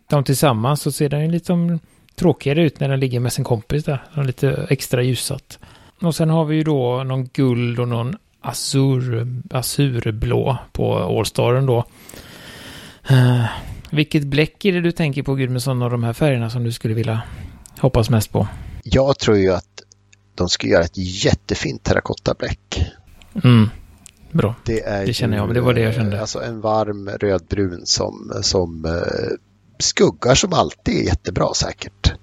[0.09, 1.79] dem tillsammans så ser den ju lite
[2.15, 4.03] tråkigare ut när den ligger med sin kompis där.
[4.13, 5.59] Den är lite extra ljusat.
[6.01, 8.15] Och sen har vi ju då någon guld och någon
[8.47, 11.85] azur, azurblå på Allstaren då.
[13.11, 13.45] Uh,
[13.91, 16.93] vilket bläck är det du tänker på Gudmundsson av de här färgerna som du skulle
[16.93, 17.21] vilja
[17.79, 18.47] hoppas mest på?
[18.83, 19.83] Jag tror ju att
[20.35, 22.91] de ska göra ett jättefint terrakottabläck.
[23.43, 23.69] Mm.
[24.31, 26.21] Bra, det, är det känner jag, det var det jag kände.
[26.21, 28.91] Alltså en varm rödbrun som, som uh,
[29.79, 32.13] skuggar som alltid är jättebra säkert.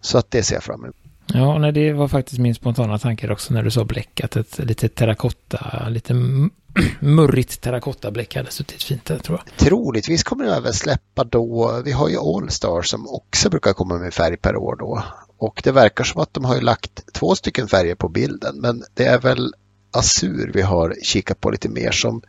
[0.00, 0.96] Så att det ser jag fram emot.
[1.34, 4.20] Ja, nej, det var faktiskt min spontana tanke också när du sa bläck.
[4.24, 6.14] Att ett lite terrakotta, lite
[7.00, 9.56] murrigt terrakottabläck hade suttit fint där tror jag.
[9.56, 14.14] Troligtvis kommer det även släppa då, vi har ju Allstar som också brukar komma med
[14.14, 15.02] färg per år då.
[15.38, 19.04] Och det verkar som att de har lagt två stycken färger på bilden men det
[19.04, 19.54] är väl
[19.90, 22.22] Azur vi har kikat på lite mer som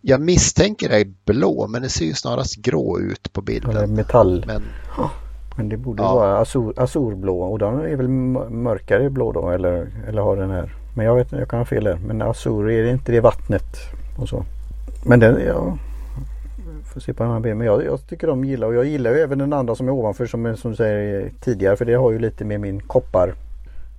[0.00, 3.94] jag misstänker är blå men det ser ju snarast grå ut på bilden.
[3.94, 4.44] Metall.
[4.46, 4.62] Men,
[5.56, 6.14] men det borde ja.
[6.14, 10.74] vara azur, azurblå och den är väl mörkare blå då eller, eller har den här.
[10.94, 11.98] Men jag vet jag kan ha fel där.
[12.06, 13.76] Men azur är det inte det vattnet
[14.18, 14.44] och så.
[15.06, 15.76] Men den, ja,
[16.92, 17.58] Får se på den här bilden.
[17.58, 19.92] Men jag, jag, tycker de gillar och jag gillar ju även den andra som är
[19.92, 21.76] ovanför som, som du säger tidigare.
[21.76, 23.34] För det har ju lite med min koppar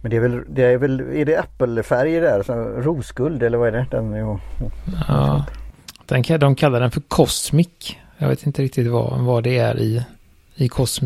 [0.01, 2.43] Men det är väl, det är väl, är det Apple-färger där?
[2.43, 3.85] Så rosguld eller vad är det?
[3.91, 4.13] Den.
[5.07, 5.45] Ja,
[6.05, 7.97] den, de kallar den för Cosmic.
[8.17, 10.05] Jag vet inte riktigt vad, vad det är i,
[10.55, 11.05] i kosm,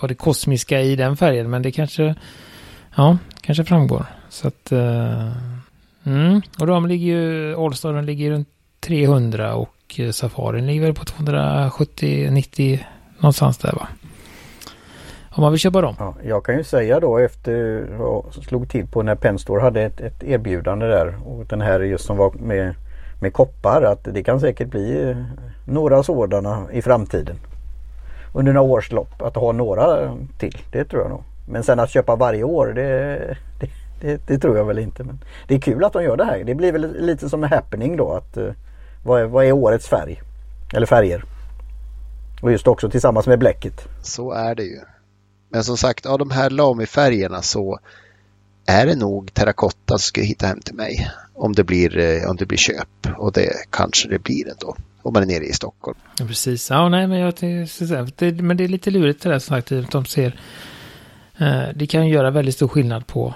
[0.00, 1.50] var det kosmiska i den färgen.
[1.50, 2.14] Men det kanske,
[2.96, 4.06] ja, kanske framgår.
[4.28, 5.32] Så att, uh,
[6.04, 6.42] mm.
[6.58, 8.48] och de ligger ju, Allstaren ligger runt
[8.80, 12.78] 300 och eh, Safarin ligger väl på 270-90
[13.18, 13.88] någonstans där va.
[15.32, 15.94] Om man vill köpa dem.
[15.98, 20.00] Ja, jag kan ju säga då efter jag slog till på när Penstore hade ett,
[20.00, 22.74] ett, erbjudande där och den här just som var med,
[23.20, 25.16] med koppar att det kan säkert bli eh,
[25.64, 27.36] några sådana i framtiden.
[28.32, 30.58] Under några års lopp att ha några till.
[30.72, 31.22] Det tror jag nog.
[31.48, 35.04] Men sen att köpa varje år det, det, det, det tror jag väl inte.
[35.04, 36.44] Men det är kul att de gör det här.
[36.44, 38.12] Det blir väl lite som en happening då.
[38.12, 38.52] att eh,
[39.04, 40.20] vad, är, vad är årets färg?
[40.74, 41.24] Eller färger.
[42.42, 43.88] Och just också tillsammans med bläcket.
[44.02, 44.80] Så är det ju.
[45.48, 47.78] Men som sagt, av de här Lami-färgerna så
[48.66, 51.10] är det nog terrakotta som ska hitta hem till mig.
[51.34, 52.88] Om det blir, eh, om det blir köp.
[53.18, 54.76] Och det kanske det blir ändå.
[55.02, 55.98] Om man är nere i Stockholm.
[56.18, 56.70] Ja, precis.
[56.70, 57.34] Ja, nej, men, jag,
[58.16, 59.90] det, men det är lite lurigt det där som sagt.
[59.90, 60.40] De ser,
[61.38, 63.34] eh, det kan ju göra väldigt stor skillnad på,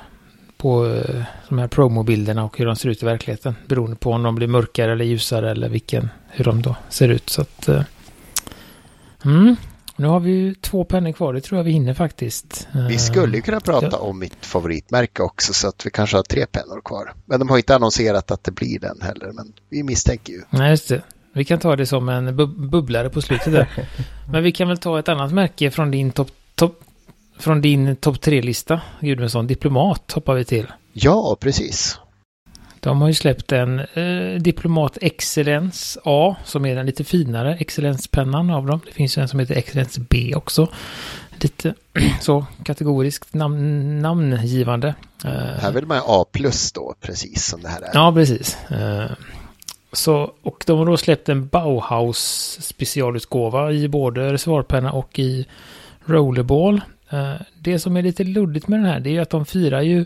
[0.57, 3.55] på eh, de här promobilderna och hur de ser ut i verkligheten.
[3.66, 7.31] Beroende på om de blir mörkare eller ljusare eller vilken, hur de då ser ut.
[7.31, 7.68] Så att,
[9.24, 9.57] mm,
[9.96, 12.68] nu har vi ju två pennor kvar, det tror jag vi hinner faktiskt.
[12.88, 13.98] Vi skulle ju kunna prata ja.
[13.98, 17.12] om mitt favoritmärke också så att vi kanske har tre pennor kvar.
[17.24, 20.42] Men de har inte annonserat att det blir den heller, men vi misstänker ju.
[20.50, 21.03] Nej, just det.
[21.37, 23.68] Vi kan ta det som en bub bubblare på slutet där.
[24.31, 26.81] men vi kan väl ta ett annat märke från din topp top,
[27.38, 29.47] från din topp tre-lista, Gudmundsson.
[29.47, 30.66] Diplomat hoppar vi till.
[30.92, 31.99] Ja, precis.
[32.81, 38.51] De har ju släppt en eh, Diplomat Excellence A som är den lite finare Excellence-pennan
[38.51, 38.81] av dem.
[38.87, 40.68] Det finns en som heter Excellence B också.
[41.40, 41.75] Lite
[42.20, 44.94] så kategoriskt nam namngivande.
[45.25, 47.90] Eh, här vill man A plus då, precis som det här är.
[47.94, 48.70] Ja, precis.
[48.70, 49.11] Eh,
[49.94, 55.46] så, och de har då släppt en Bauhaus specialutgåva i både reservoarpenna och i
[56.04, 56.80] rollerball.
[57.11, 60.04] Eh, det som är lite luddigt med den här det är att de firar ju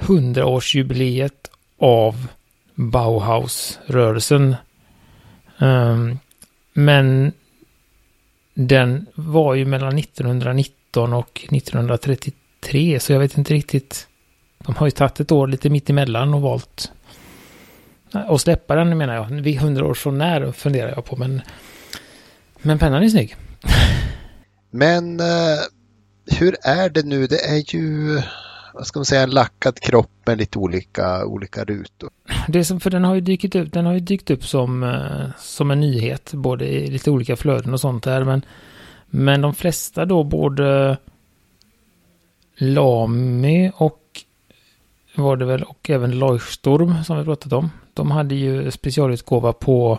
[0.00, 2.28] 100-årsjubileet av
[2.74, 4.56] Bauhaus-rörelsen.
[5.58, 6.18] Ehm,
[6.72, 7.32] men
[8.54, 14.08] den var ju mellan 1919 och 1933 så jag vet inte riktigt.
[14.58, 16.92] De har ju tagit ett år lite mitt emellan och valt
[18.14, 19.24] att släppa den menar jag.
[19.24, 21.42] Vid 100 år från när funderar jag på men
[22.62, 23.36] men pennan är snygg.
[24.70, 25.26] Men uh,
[26.26, 27.26] hur är det nu?
[27.26, 28.20] Det är ju
[28.74, 32.10] vad ska man säga, en lackad kropp med lite olika, olika rutor.
[32.48, 35.26] Det som, för den har ju dykt upp, den har ju dykt upp som, eh,
[35.38, 38.42] som en nyhet, både i lite olika flöden och sånt där, men,
[39.06, 40.96] men de flesta då, både
[42.56, 44.00] Lami och
[45.14, 49.98] var det väl, och även Leuchtturm som vi pratat om, de hade ju specialutgåva på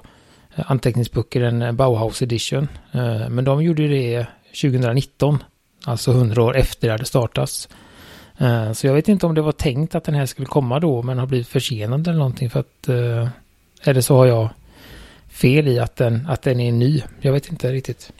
[0.55, 4.25] eh, anteckningsböcker, en eh, Bauhaus edition, eh, men de gjorde det
[4.61, 5.43] 2019,
[5.85, 7.69] alltså 100 år efter det hade startats.
[8.73, 11.17] Så jag vet inte om det var tänkt att den här skulle komma då men
[11.17, 12.89] har blivit försenad eller någonting för att
[13.83, 14.49] eller så har jag
[15.29, 17.03] fel i att den, att den är ny.
[17.21, 18.11] Jag vet inte riktigt.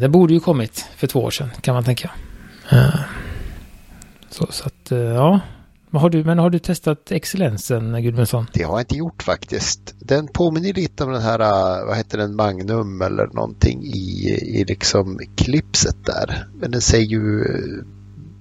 [0.00, 2.10] Den borde ju kommit för två år sedan kan man tänka.
[4.30, 5.40] Så, så att ja.
[5.92, 8.46] Men har, du, men har du testat excellensen Gudmundsson?
[8.52, 9.94] Det har jag inte gjort faktiskt.
[9.98, 11.38] Den påminner lite om den här,
[11.86, 16.48] vad heter den, Magnum eller någonting i, i liksom klipset där.
[16.54, 17.44] Men den ser ju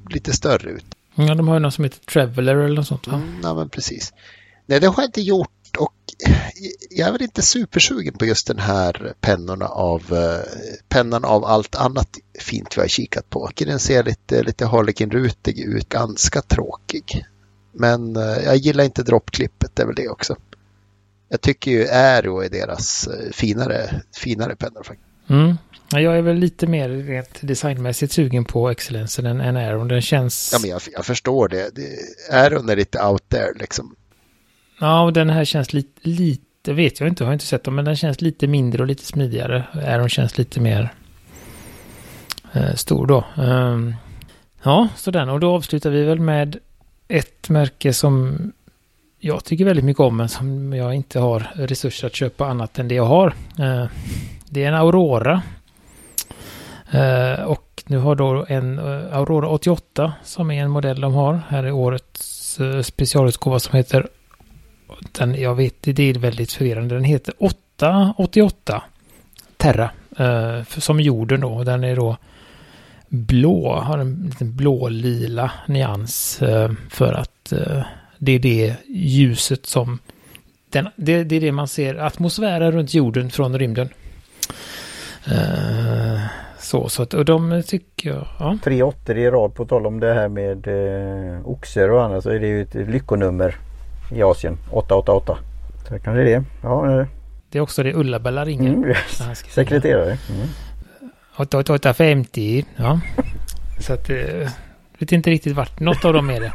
[0.09, 0.85] lite större ut.
[1.15, 3.15] Ja, de har ju något som heter Traveller eller något sånt va?
[3.15, 4.13] Mm, ja, men precis.
[4.65, 5.93] Nej, det har jag inte gjort och
[6.89, 10.01] jag är väl inte supersugen på just den här pennorna av
[10.89, 12.09] pennan av allt annat
[12.39, 13.49] fint vi har kikat på.
[13.55, 17.25] Den ser lite, lite Harlequin-rutig ut, ganska tråkig.
[17.71, 20.35] Men eh, jag gillar inte droppklippet, det är väl det också.
[21.29, 25.09] Jag tycker ju Aero är deras eh, finare, finare pennor faktiskt.
[25.27, 25.57] Mm.
[25.89, 29.87] Jag är väl lite mer rent designmässigt sugen på Excellensen än, än Aeron.
[29.87, 30.49] Den känns...
[30.53, 31.75] Ja, men jag, jag förstår det.
[31.75, 31.97] det.
[32.35, 33.95] Aeron är lite out there liksom.
[34.79, 37.85] Ja, och den här känns lite, lite, vet jag inte, har inte sett dem, men
[37.85, 39.63] den känns lite mindre och lite smidigare.
[39.73, 40.93] Aeron känns lite mer
[42.53, 43.25] eh, stor då.
[43.37, 43.95] Um,
[44.63, 45.29] ja, så den.
[45.29, 46.59] Och då avslutar vi väl med
[47.11, 48.37] ett märke som
[49.19, 52.87] jag tycker väldigt mycket om, men som jag inte har resurser att köpa annat än
[52.87, 53.33] det jag har.
[53.59, 53.85] Eh,
[54.49, 55.41] det är en Aurora
[56.91, 61.41] eh, och nu har då en eh, Aurora 88 som är en modell de har.
[61.47, 64.07] Här är årets specialutgåva som heter
[65.11, 66.95] den, jag vet, det är väldigt förvirrande.
[66.95, 68.83] Den heter 888
[69.57, 69.89] Terra.
[70.65, 71.63] som jorden då.
[71.63, 72.17] Den är då
[73.11, 77.83] blå, har en liten blå-lila nyans eh, för att eh,
[78.17, 79.99] det är det ljuset som
[80.69, 83.89] den, det, det är det man ser, atmosfären runt jorden från rymden.
[85.27, 86.19] Uh,
[86.59, 88.57] så, så att, och de tycker jag, ja.
[88.63, 92.29] Tre åttor i rad på tal om det här med eh, oxer och annat så
[92.29, 93.55] är det ju ett lyckonummer
[94.11, 94.57] i Asien.
[94.71, 95.37] 888.
[95.83, 96.43] Så kanske det är det.
[96.63, 97.07] Ja, eh.
[97.49, 98.73] det är också det Ulla-Bella ringer.
[98.73, 99.43] Mm, yes.
[99.49, 100.17] Sekreterare.
[100.29, 100.47] Mm.
[101.37, 102.99] 8850, ja.
[103.79, 104.49] så att, eh,
[104.99, 106.53] vet inte riktigt vart, något av dem är det.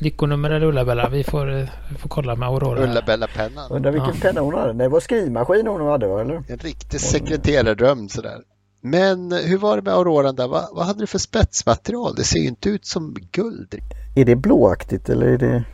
[0.00, 1.08] Lyckonummer eller Ulla-Bella.
[1.08, 1.46] Vi får,
[1.92, 2.84] vi får kolla med Aurora.
[2.84, 3.70] Ulla-Bella-pennan.
[3.70, 4.72] Undrar vilken penna hon hade.
[4.72, 6.20] Det var skrivmaskin hon hade va?
[6.20, 6.34] Eller?
[6.48, 8.38] En riktig sekreterardröm sådär.
[8.80, 10.48] Men hur var det med Auroran där?
[10.48, 12.14] Vad, vad hade du för spetsmaterial?
[12.14, 13.74] Det ser ju inte ut som guld.
[14.14, 15.64] Är det blåaktigt eller är det?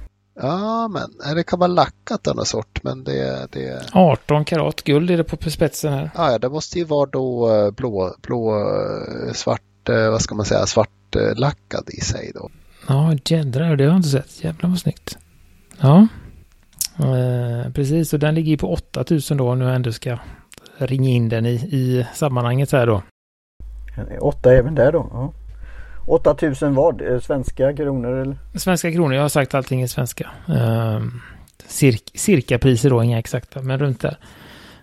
[0.41, 3.83] Ja, men det kan vara lackat av något sort, men det, det...
[3.93, 6.11] 18 karat guld är det på spetsen här.
[6.15, 10.47] Ja, det måste ju vara då eh, blå, blå eh, svart, eh, vad ska man
[10.47, 10.91] säga, svart
[11.37, 12.51] lackad i sig då.
[12.89, 14.45] Ja, jädrar, det har jag inte sett.
[14.45, 15.19] Jävlar vad snyggt.
[15.81, 16.09] Ja,
[16.99, 18.13] eh, precis.
[18.13, 20.19] Och den ligger ju på 8000 då om nu ändå ska
[20.79, 23.03] ringa in den i, i sammanhanget här då.
[24.21, 25.09] Åtta även där då?
[25.13, 25.33] Ja.
[26.09, 27.03] 8000 vad?
[27.03, 28.37] Eh, svenska kronor eller?
[28.55, 30.31] Svenska kronor, jag har sagt allting i svenska.
[30.49, 31.01] Eh,
[31.67, 34.17] cirka, cirka priser då, inga exakta, men runt där.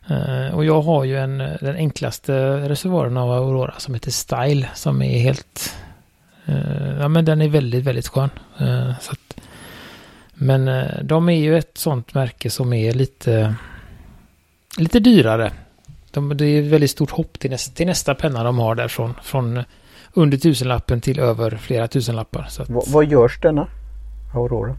[0.10, 4.70] Eh, och jag har ju en, eh, den enklaste reservoaren av Aurora som heter Style
[4.74, 5.76] som är helt
[7.00, 8.30] ja men den är väldigt, väldigt skön.
[9.02, 9.42] Så att,
[10.34, 13.56] men de är ju ett sånt märke som är lite,
[14.78, 15.52] lite dyrare.
[16.12, 19.14] De, det är väldigt stort hopp till, nästa, till nästa penna de har där från,
[19.24, 19.64] från
[20.16, 22.46] under tusenlappen till över flera tusenlappar.
[22.50, 23.68] Så att, vad, vad görs denna
[24.34, 24.76] Aurora?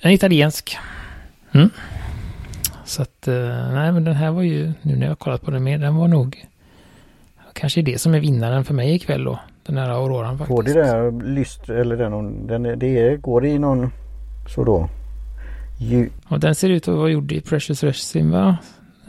[0.00, 0.76] en italiensk.
[1.52, 1.70] Mm.
[2.84, 3.24] Så att,
[3.72, 6.08] nej men den här var ju, nu när jag kollat på den mer, den var
[6.08, 6.46] nog
[7.52, 9.38] kanske det som är vinnaren för mig ikväll då.
[9.66, 10.56] Den här auroran faktiskt.
[10.56, 13.90] Går det där lyst eller den, den det är, går det i någon
[14.54, 14.88] så då?
[15.78, 16.10] Ju...
[16.28, 18.56] Och den ser ut att vara gjord i Precious Resin va?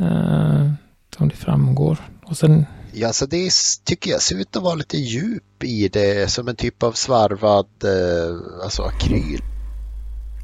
[0.02, 0.72] Uh,
[1.18, 1.98] som det framgår.
[2.26, 2.66] Och sen...
[3.00, 3.52] Ja, så det
[3.84, 7.66] tycker jag ser ut att vara lite djup i det som en typ av svarvad
[7.86, 9.42] uh, alltså akryl.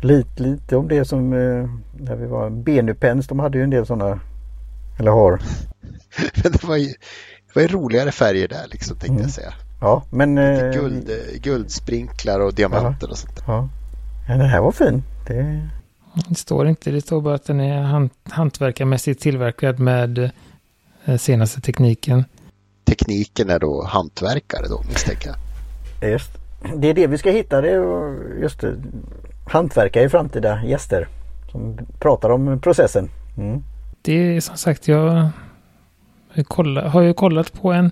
[0.01, 3.85] Lite, lite om det som uh, när vi var Benupens, de hade ju en del
[3.85, 4.19] sådana.
[4.99, 5.31] Eller har.
[6.43, 9.21] Men det var ju, det var ju roligare färger där liksom tänkte mm.
[9.21, 9.53] jag säga.
[9.81, 10.37] Ja, men...
[10.37, 11.09] Eh, guld,
[11.41, 13.43] guldsprinklar och diamanter ja, och sånt.
[13.47, 13.69] Ja.
[14.27, 15.03] ja, den här var fin.
[15.27, 15.69] Det...
[16.29, 20.31] det står inte, det står bara att den är hant hantverkarmässigt tillverkad med
[21.05, 22.23] eh, senaste tekniken.
[22.83, 26.11] Tekniken är då hantverkare då misstänker jag.
[26.11, 26.31] Just
[26.75, 27.61] det är det vi ska hitta.
[27.61, 28.75] Det är just det.
[29.45, 31.07] Hantverkare i framtida gäster.
[31.51, 33.09] Som pratar om processen.
[33.37, 33.63] Mm.
[34.01, 35.29] Det är som sagt jag
[36.85, 37.91] har ju kollat på en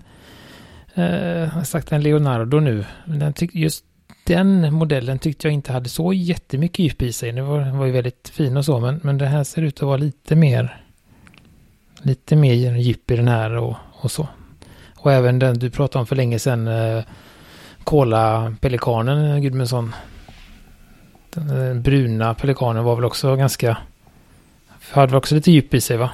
[1.51, 2.85] har sagt en Leonardo nu.
[3.05, 3.85] Den tyck, just
[4.23, 7.31] den modellen tyckte jag inte hade så jättemycket djup i sig.
[7.31, 9.87] Den var, var ju väldigt fin och så, men, men det här ser ut att
[9.87, 10.83] vara lite mer
[12.01, 14.27] lite mer djup i den här och, och så.
[15.01, 17.03] Och även den du pratade om för länge sedan, eh,
[17.83, 19.95] Kola-pelikanen, Gudmundsson.
[21.29, 23.77] Den eh, bruna pelikanen var väl också ganska,
[24.91, 26.09] hade väl också lite djup i sig va?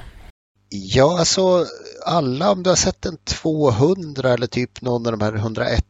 [0.68, 1.66] Ja, alltså
[2.06, 5.84] alla, om du har sett en 200 eller typ någon av de här 101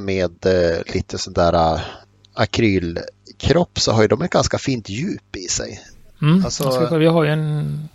[0.00, 1.80] med eh, lite sån där uh,
[2.34, 5.80] akrylkropp så har ju de ett ganska fint djup i sig.
[6.22, 7.88] Mm, alltså, vi har ju en...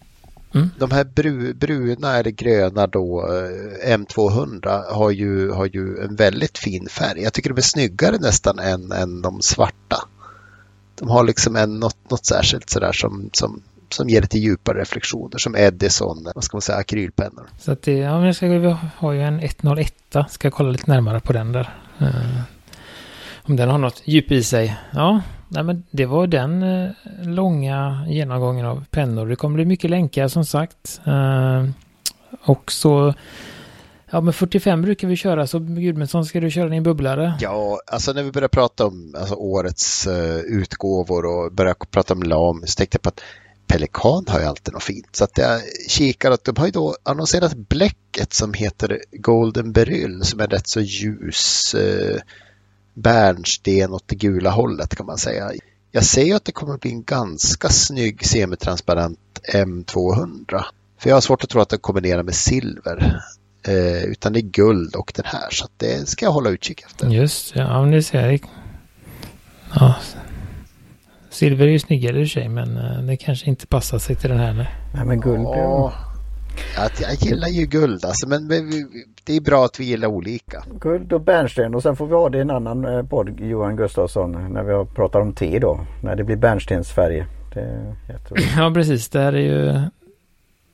[0.53, 0.69] Mm.
[0.77, 6.57] De här bru, bruna eller gröna då, eh, M200 har ju, har ju en väldigt
[6.57, 7.21] fin färg.
[7.21, 10.07] Jag tycker de är snyggare nästan än, än de svarta.
[10.95, 13.61] De har liksom en, något, något särskilt sådär som, som
[13.93, 17.49] som ger lite djupare reflektioner som Edison, vad ska man säga, akrylpennor.
[17.59, 19.93] Så att det, ja, men ska, vi har ju en 101,
[20.29, 21.73] ska kolla lite närmare på den där.
[22.01, 22.41] Uh,
[23.43, 24.77] om den har något djup i sig.
[24.91, 25.21] Ja,
[25.51, 26.91] nej, men det var den eh,
[27.23, 29.27] långa genomgången av pennor.
[29.27, 31.01] Det kommer bli mycket länkar som sagt.
[31.05, 31.65] Eh,
[32.45, 33.13] och så
[34.13, 37.33] Ja men 45 brukar vi köra så Gudmundsson ska du köra din bubblare?
[37.39, 42.23] Ja, alltså när vi börjar prata om alltså, årets uh, utgåvor och börjar prata om
[42.23, 43.21] LAM så tänkte jag på att
[43.67, 45.15] Pelikan har ju alltid något fint.
[45.15, 50.23] Så att jag kikar att de har ju då annonserat bläcket som heter Golden Beryl
[50.23, 52.19] som är rätt så ljus eh,
[53.01, 55.51] bärnsten åt det gula hållet kan man säga.
[55.91, 59.19] Jag ser att det kommer att bli en ganska snygg semitransparent
[59.53, 60.63] M200.
[60.99, 63.21] För jag har svårt att tro att den kombinerar med silver.
[63.67, 66.81] Eh, utan det är guld och den här så att det ska jag hålla utkik
[66.81, 67.07] efter.
[67.07, 68.45] Just ja, men det ser jag.
[69.75, 69.95] Ja,
[71.29, 74.15] Silver är ju snyggare i och för sig men eh, det kanske inte passar sig
[74.15, 74.53] till den här.
[74.93, 75.43] Nej men guld.
[75.43, 75.93] Ja.
[76.77, 78.47] Att jag gillar ju guld alltså, men
[79.23, 80.63] det är bra att vi gillar olika.
[80.79, 83.75] Guld och bärnsten och sen får vi ha det i en annan eh, podd Johan
[83.75, 85.79] Gustafsson när vi pratar om te då.
[86.03, 87.25] När det blir bärnstensfärg.
[88.57, 89.81] ja precis, det här är ju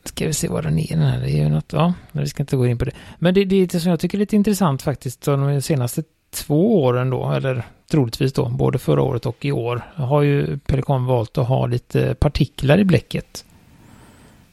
[0.07, 1.19] Ska vi se vad den är den här.
[1.19, 2.91] Det är ju något, ja, vi ska inte gå in på det.
[3.19, 5.21] Men det, det är det som jag tycker är lite intressant faktiskt.
[5.21, 6.03] De senaste
[6.33, 11.05] två åren då, eller troligtvis då, både förra året och i år, har ju Pelikan
[11.05, 13.45] valt att ha lite partiklar i bläcket.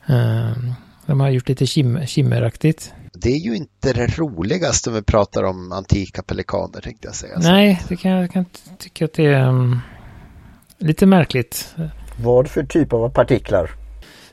[0.07, 0.73] Ehm,
[1.07, 2.93] de har gjort lite kim, kimmeraktigt.
[3.13, 7.39] Det är ju inte det roligaste om vi pratar om antika pelikaner tänkte jag säga.
[7.39, 8.45] Nej, det kan jag kan
[8.79, 9.81] tycka att det är um,
[10.79, 11.75] lite märkligt.
[12.17, 13.71] Vad för typ av partiklar?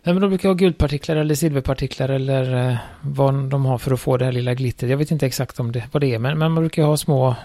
[0.03, 3.99] Nej, men de brukar ha guldpartiklar eller silverpartiklar eller eh, vad de har för att
[3.99, 4.91] få det här lilla glittret.
[4.91, 7.35] Jag vet inte exakt om det, vad det är, men, men man brukar ha små...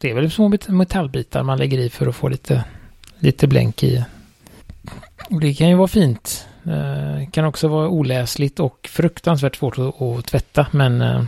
[0.00, 2.64] Det är väl små metallbitar man lägger i för att få lite,
[3.18, 4.04] lite blänk i.
[5.30, 6.46] Och det kan ju vara fint.
[6.66, 11.00] Eh, kan också vara oläsligt och fruktansvärt svårt att, att tvätta, men...
[11.00, 11.22] Eh,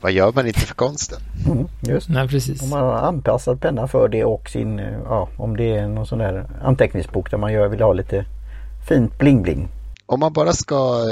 [0.00, 1.18] vad gör man inte för konsten?
[1.46, 2.62] Mm, just Nej, precis.
[2.62, 6.06] Om man har anpassad penna för det och sin, eh, ja, om det är någon
[6.06, 8.24] sån där anteckningsbok där man gör, vill ha lite
[8.88, 9.68] fint bling-bling
[10.06, 11.08] om man bara ska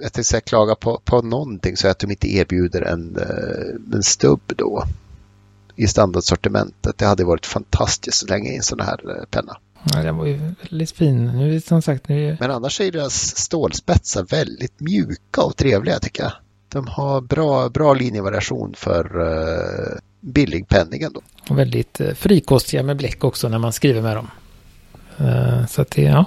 [0.00, 3.18] jag säga, klaga på, på någonting så är att de inte erbjuder en,
[3.94, 4.84] en stubb då
[5.76, 6.98] i standardsortimentet.
[6.98, 9.56] Det hade varit fantastiskt så länge i en sån här penna.
[9.92, 11.24] Ja, den var ju väldigt fin.
[11.24, 12.36] Nu som sagt, nu...
[12.40, 16.32] Men annars är deras stålspetsar väldigt mjuka och trevliga tycker jag.
[16.68, 21.20] De har bra, bra linjevariation för uh, billig penning ändå.
[21.50, 24.30] Och väldigt uh, frikostiga med bläck också när man skriver med dem.
[25.20, 26.24] Uh, så att det, ja.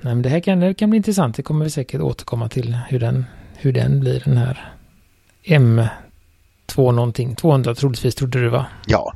[0.00, 1.36] Nej, men det här kan, det kan bli intressant.
[1.36, 3.24] Det kommer vi säkert återkomma till hur den,
[3.56, 4.72] hur den blir den här
[5.44, 7.36] M2 någonting.
[7.36, 8.66] 200 troligtvis trodde du va?
[8.86, 9.12] Ja.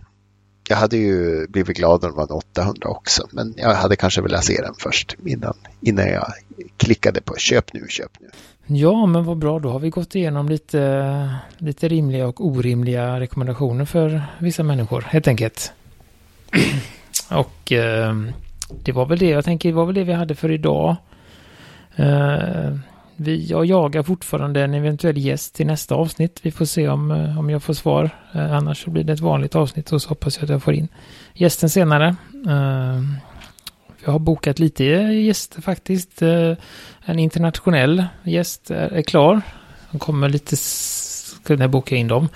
[0.68, 3.28] Jag hade ju blivit glad om det var 800 också.
[3.30, 6.32] Men jag hade kanske velat se den först innan, innan jag
[6.76, 8.28] klickade på köp nu, köp nu.
[8.66, 9.58] Ja, men vad bra.
[9.58, 15.28] Då har vi gått igenom lite, lite rimliga och orimliga rekommendationer för vissa människor helt
[15.28, 15.72] enkelt.
[17.30, 18.14] och eh,
[18.84, 20.96] det var väl det, jag tänker, det var väl det vi hade för idag.
[21.96, 22.76] Eh,
[23.16, 26.40] vi, jag jagar fortfarande en eventuell gäst till nästa avsnitt.
[26.42, 28.10] Vi får se om, eh, om jag får svar.
[28.32, 30.74] Eh, annars så blir det ett vanligt avsnitt och så hoppas jag att jag får
[30.74, 30.88] in
[31.34, 32.16] gästen senare.
[32.46, 33.02] Eh,
[34.04, 36.22] jag har bokat lite gäster faktiskt.
[37.04, 39.42] en internationell gäst är, är klar.
[39.90, 42.28] Han kommer lite, ska jag boka in dem.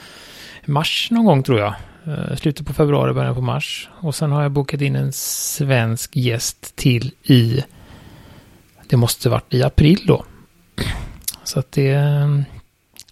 [0.66, 1.74] Mars någon gång tror jag.
[2.08, 3.88] Eh, slutet på februari, början på mars.
[4.00, 7.64] Och sen har jag bokat in en svensk gäst till i,
[8.88, 10.24] det måste varit i april då.
[11.48, 11.98] Så att det,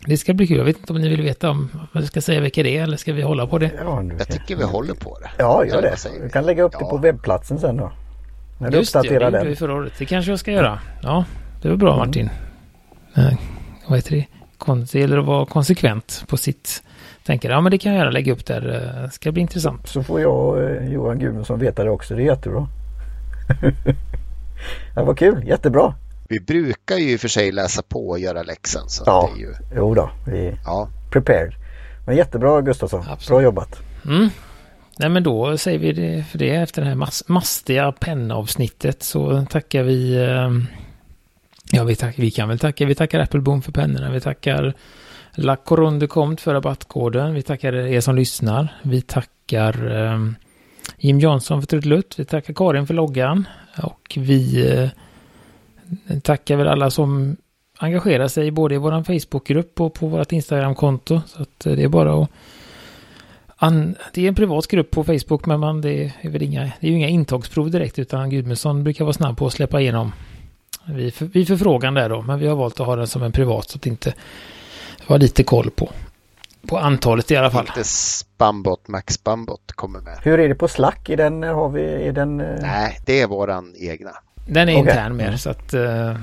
[0.07, 0.57] det ska bli kul.
[0.57, 2.82] Jag vet inte om ni vill veta om vad jag ska säga vilka det är
[2.82, 3.70] eller ska vi hålla på det?
[3.78, 5.30] Ja, jag tycker vi håller på det.
[5.39, 5.97] Ja, gör det.
[6.22, 6.78] Du kan lägga upp ja.
[6.78, 7.93] det på webbplatsen sen då.
[8.59, 9.93] När du Just uppdaterar det, det vi förra året.
[9.99, 10.80] Det kanske jag ska göra.
[11.03, 11.24] Ja,
[11.62, 12.07] det var bra mm.
[12.07, 12.30] Martin.
[13.14, 13.32] Eh,
[13.87, 14.26] vad heter det?
[14.93, 16.82] Det gäller att vara konsekvent på sitt
[17.26, 18.61] tänker ja men det kan jag göra, lägga upp där.
[18.61, 19.87] Det eh, ska bli intressant.
[19.87, 22.14] Så får jag och eh, Johan Gudmundsson veta det också.
[22.14, 22.68] Det är jättebra.
[24.95, 25.95] det var kul, jättebra.
[26.29, 28.89] Vi brukar ju i och för sig läsa på och göra läxan.
[28.89, 29.55] Så ja, det är ju...
[29.77, 30.11] jo då.
[30.27, 30.89] Vi ja.
[31.12, 31.53] prepared.
[32.07, 33.01] Men jättebra Gustafsson.
[33.01, 33.29] Absolut.
[33.29, 33.81] Bra jobbat.
[34.05, 34.29] Mm.
[34.99, 39.47] Nej men då säger vi det för det efter det här mas mastiga pennavsnittet så
[39.51, 40.51] tackar vi eh,
[41.72, 44.74] Ja vi, tack, vi kan väl tacka, vi tackar Apple Boom för pennorna, vi tackar
[45.39, 47.35] La Coronde Comte för rabattkoden.
[47.35, 48.68] Vi tackar er som lyssnar.
[48.83, 50.20] Vi tackar eh,
[50.99, 52.14] Jim Johnson för trudelutt.
[52.18, 53.49] Vi tackar Karin för loggan.
[53.83, 54.89] Och vi eh,
[56.22, 57.37] tackar väl alla som
[57.78, 61.20] engagerar sig både i vår Facebookgrupp och på vårt Instagramkonto.
[61.26, 62.30] Så att eh, det är bara att
[64.12, 66.91] det är en privat grupp på Facebook men man, det är väl inga, det är
[66.91, 70.12] ju inga intagsprov direkt utan Gudmundsson brukar vara snabb på att släppa igenom
[70.87, 72.22] vid, för, vid förfrågan där då.
[72.22, 74.14] Men vi har valt att ha den som en privat så att inte
[75.07, 75.91] har lite koll på.
[76.68, 77.66] På antalet i alla fall.
[77.66, 80.18] Inte Spambot, Max Spambot kommer med.
[80.22, 81.09] Hur är det på Slack?
[81.09, 82.41] Är den, har vi, är den...
[82.41, 84.11] Eh, Nej, det är våran egna.
[84.47, 84.80] Den är okay.
[84.80, 86.16] intern mer så att uh,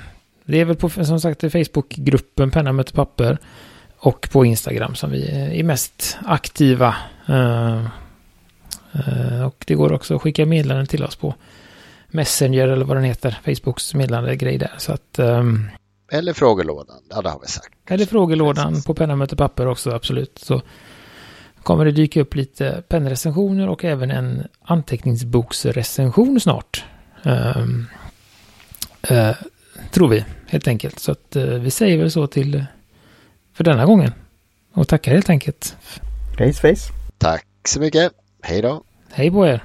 [0.45, 3.37] det är väl på som sagt Facebookgruppen Penna möter papper
[3.97, 6.95] och på Instagram som vi är mest aktiva.
[7.29, 7.85] Uh,
[8.95, 11.35] uh, och det går också att skicka meddelanden till oss på
[12.07, 14.71] Messenger eller vad den heter, Facebooks meddelande grej där.
[14.77, 15.69] Så att um,
[16.11, 17.73] eller frågelådan, ja det har vi sagt.
[17.87, 20.39] Eller frågelådan på penna möter papper också, absolut.
[20.39, 20.61] Så
[21.63, 26.85] kommer det dyka upp lite pennrecensioner och även en anteckningsboksrecension snart.
[27.23, 27.87] Um,
[29.11, 29.31] uh,
[29.91, 30.99] tror vi, helt enkelt.
[30.99, 32.65] Så att uh, vi säger väl så till
[33.53, 34.11] för denna gången.
[34.73, 35.75] Och tackar helt enkelt.
[36.37, 36.93] Face face.
[37.17, 38.11] Tack så mycket.
[38.41, 38.83] Hej då.
[39.11, 39.63] Hej på er.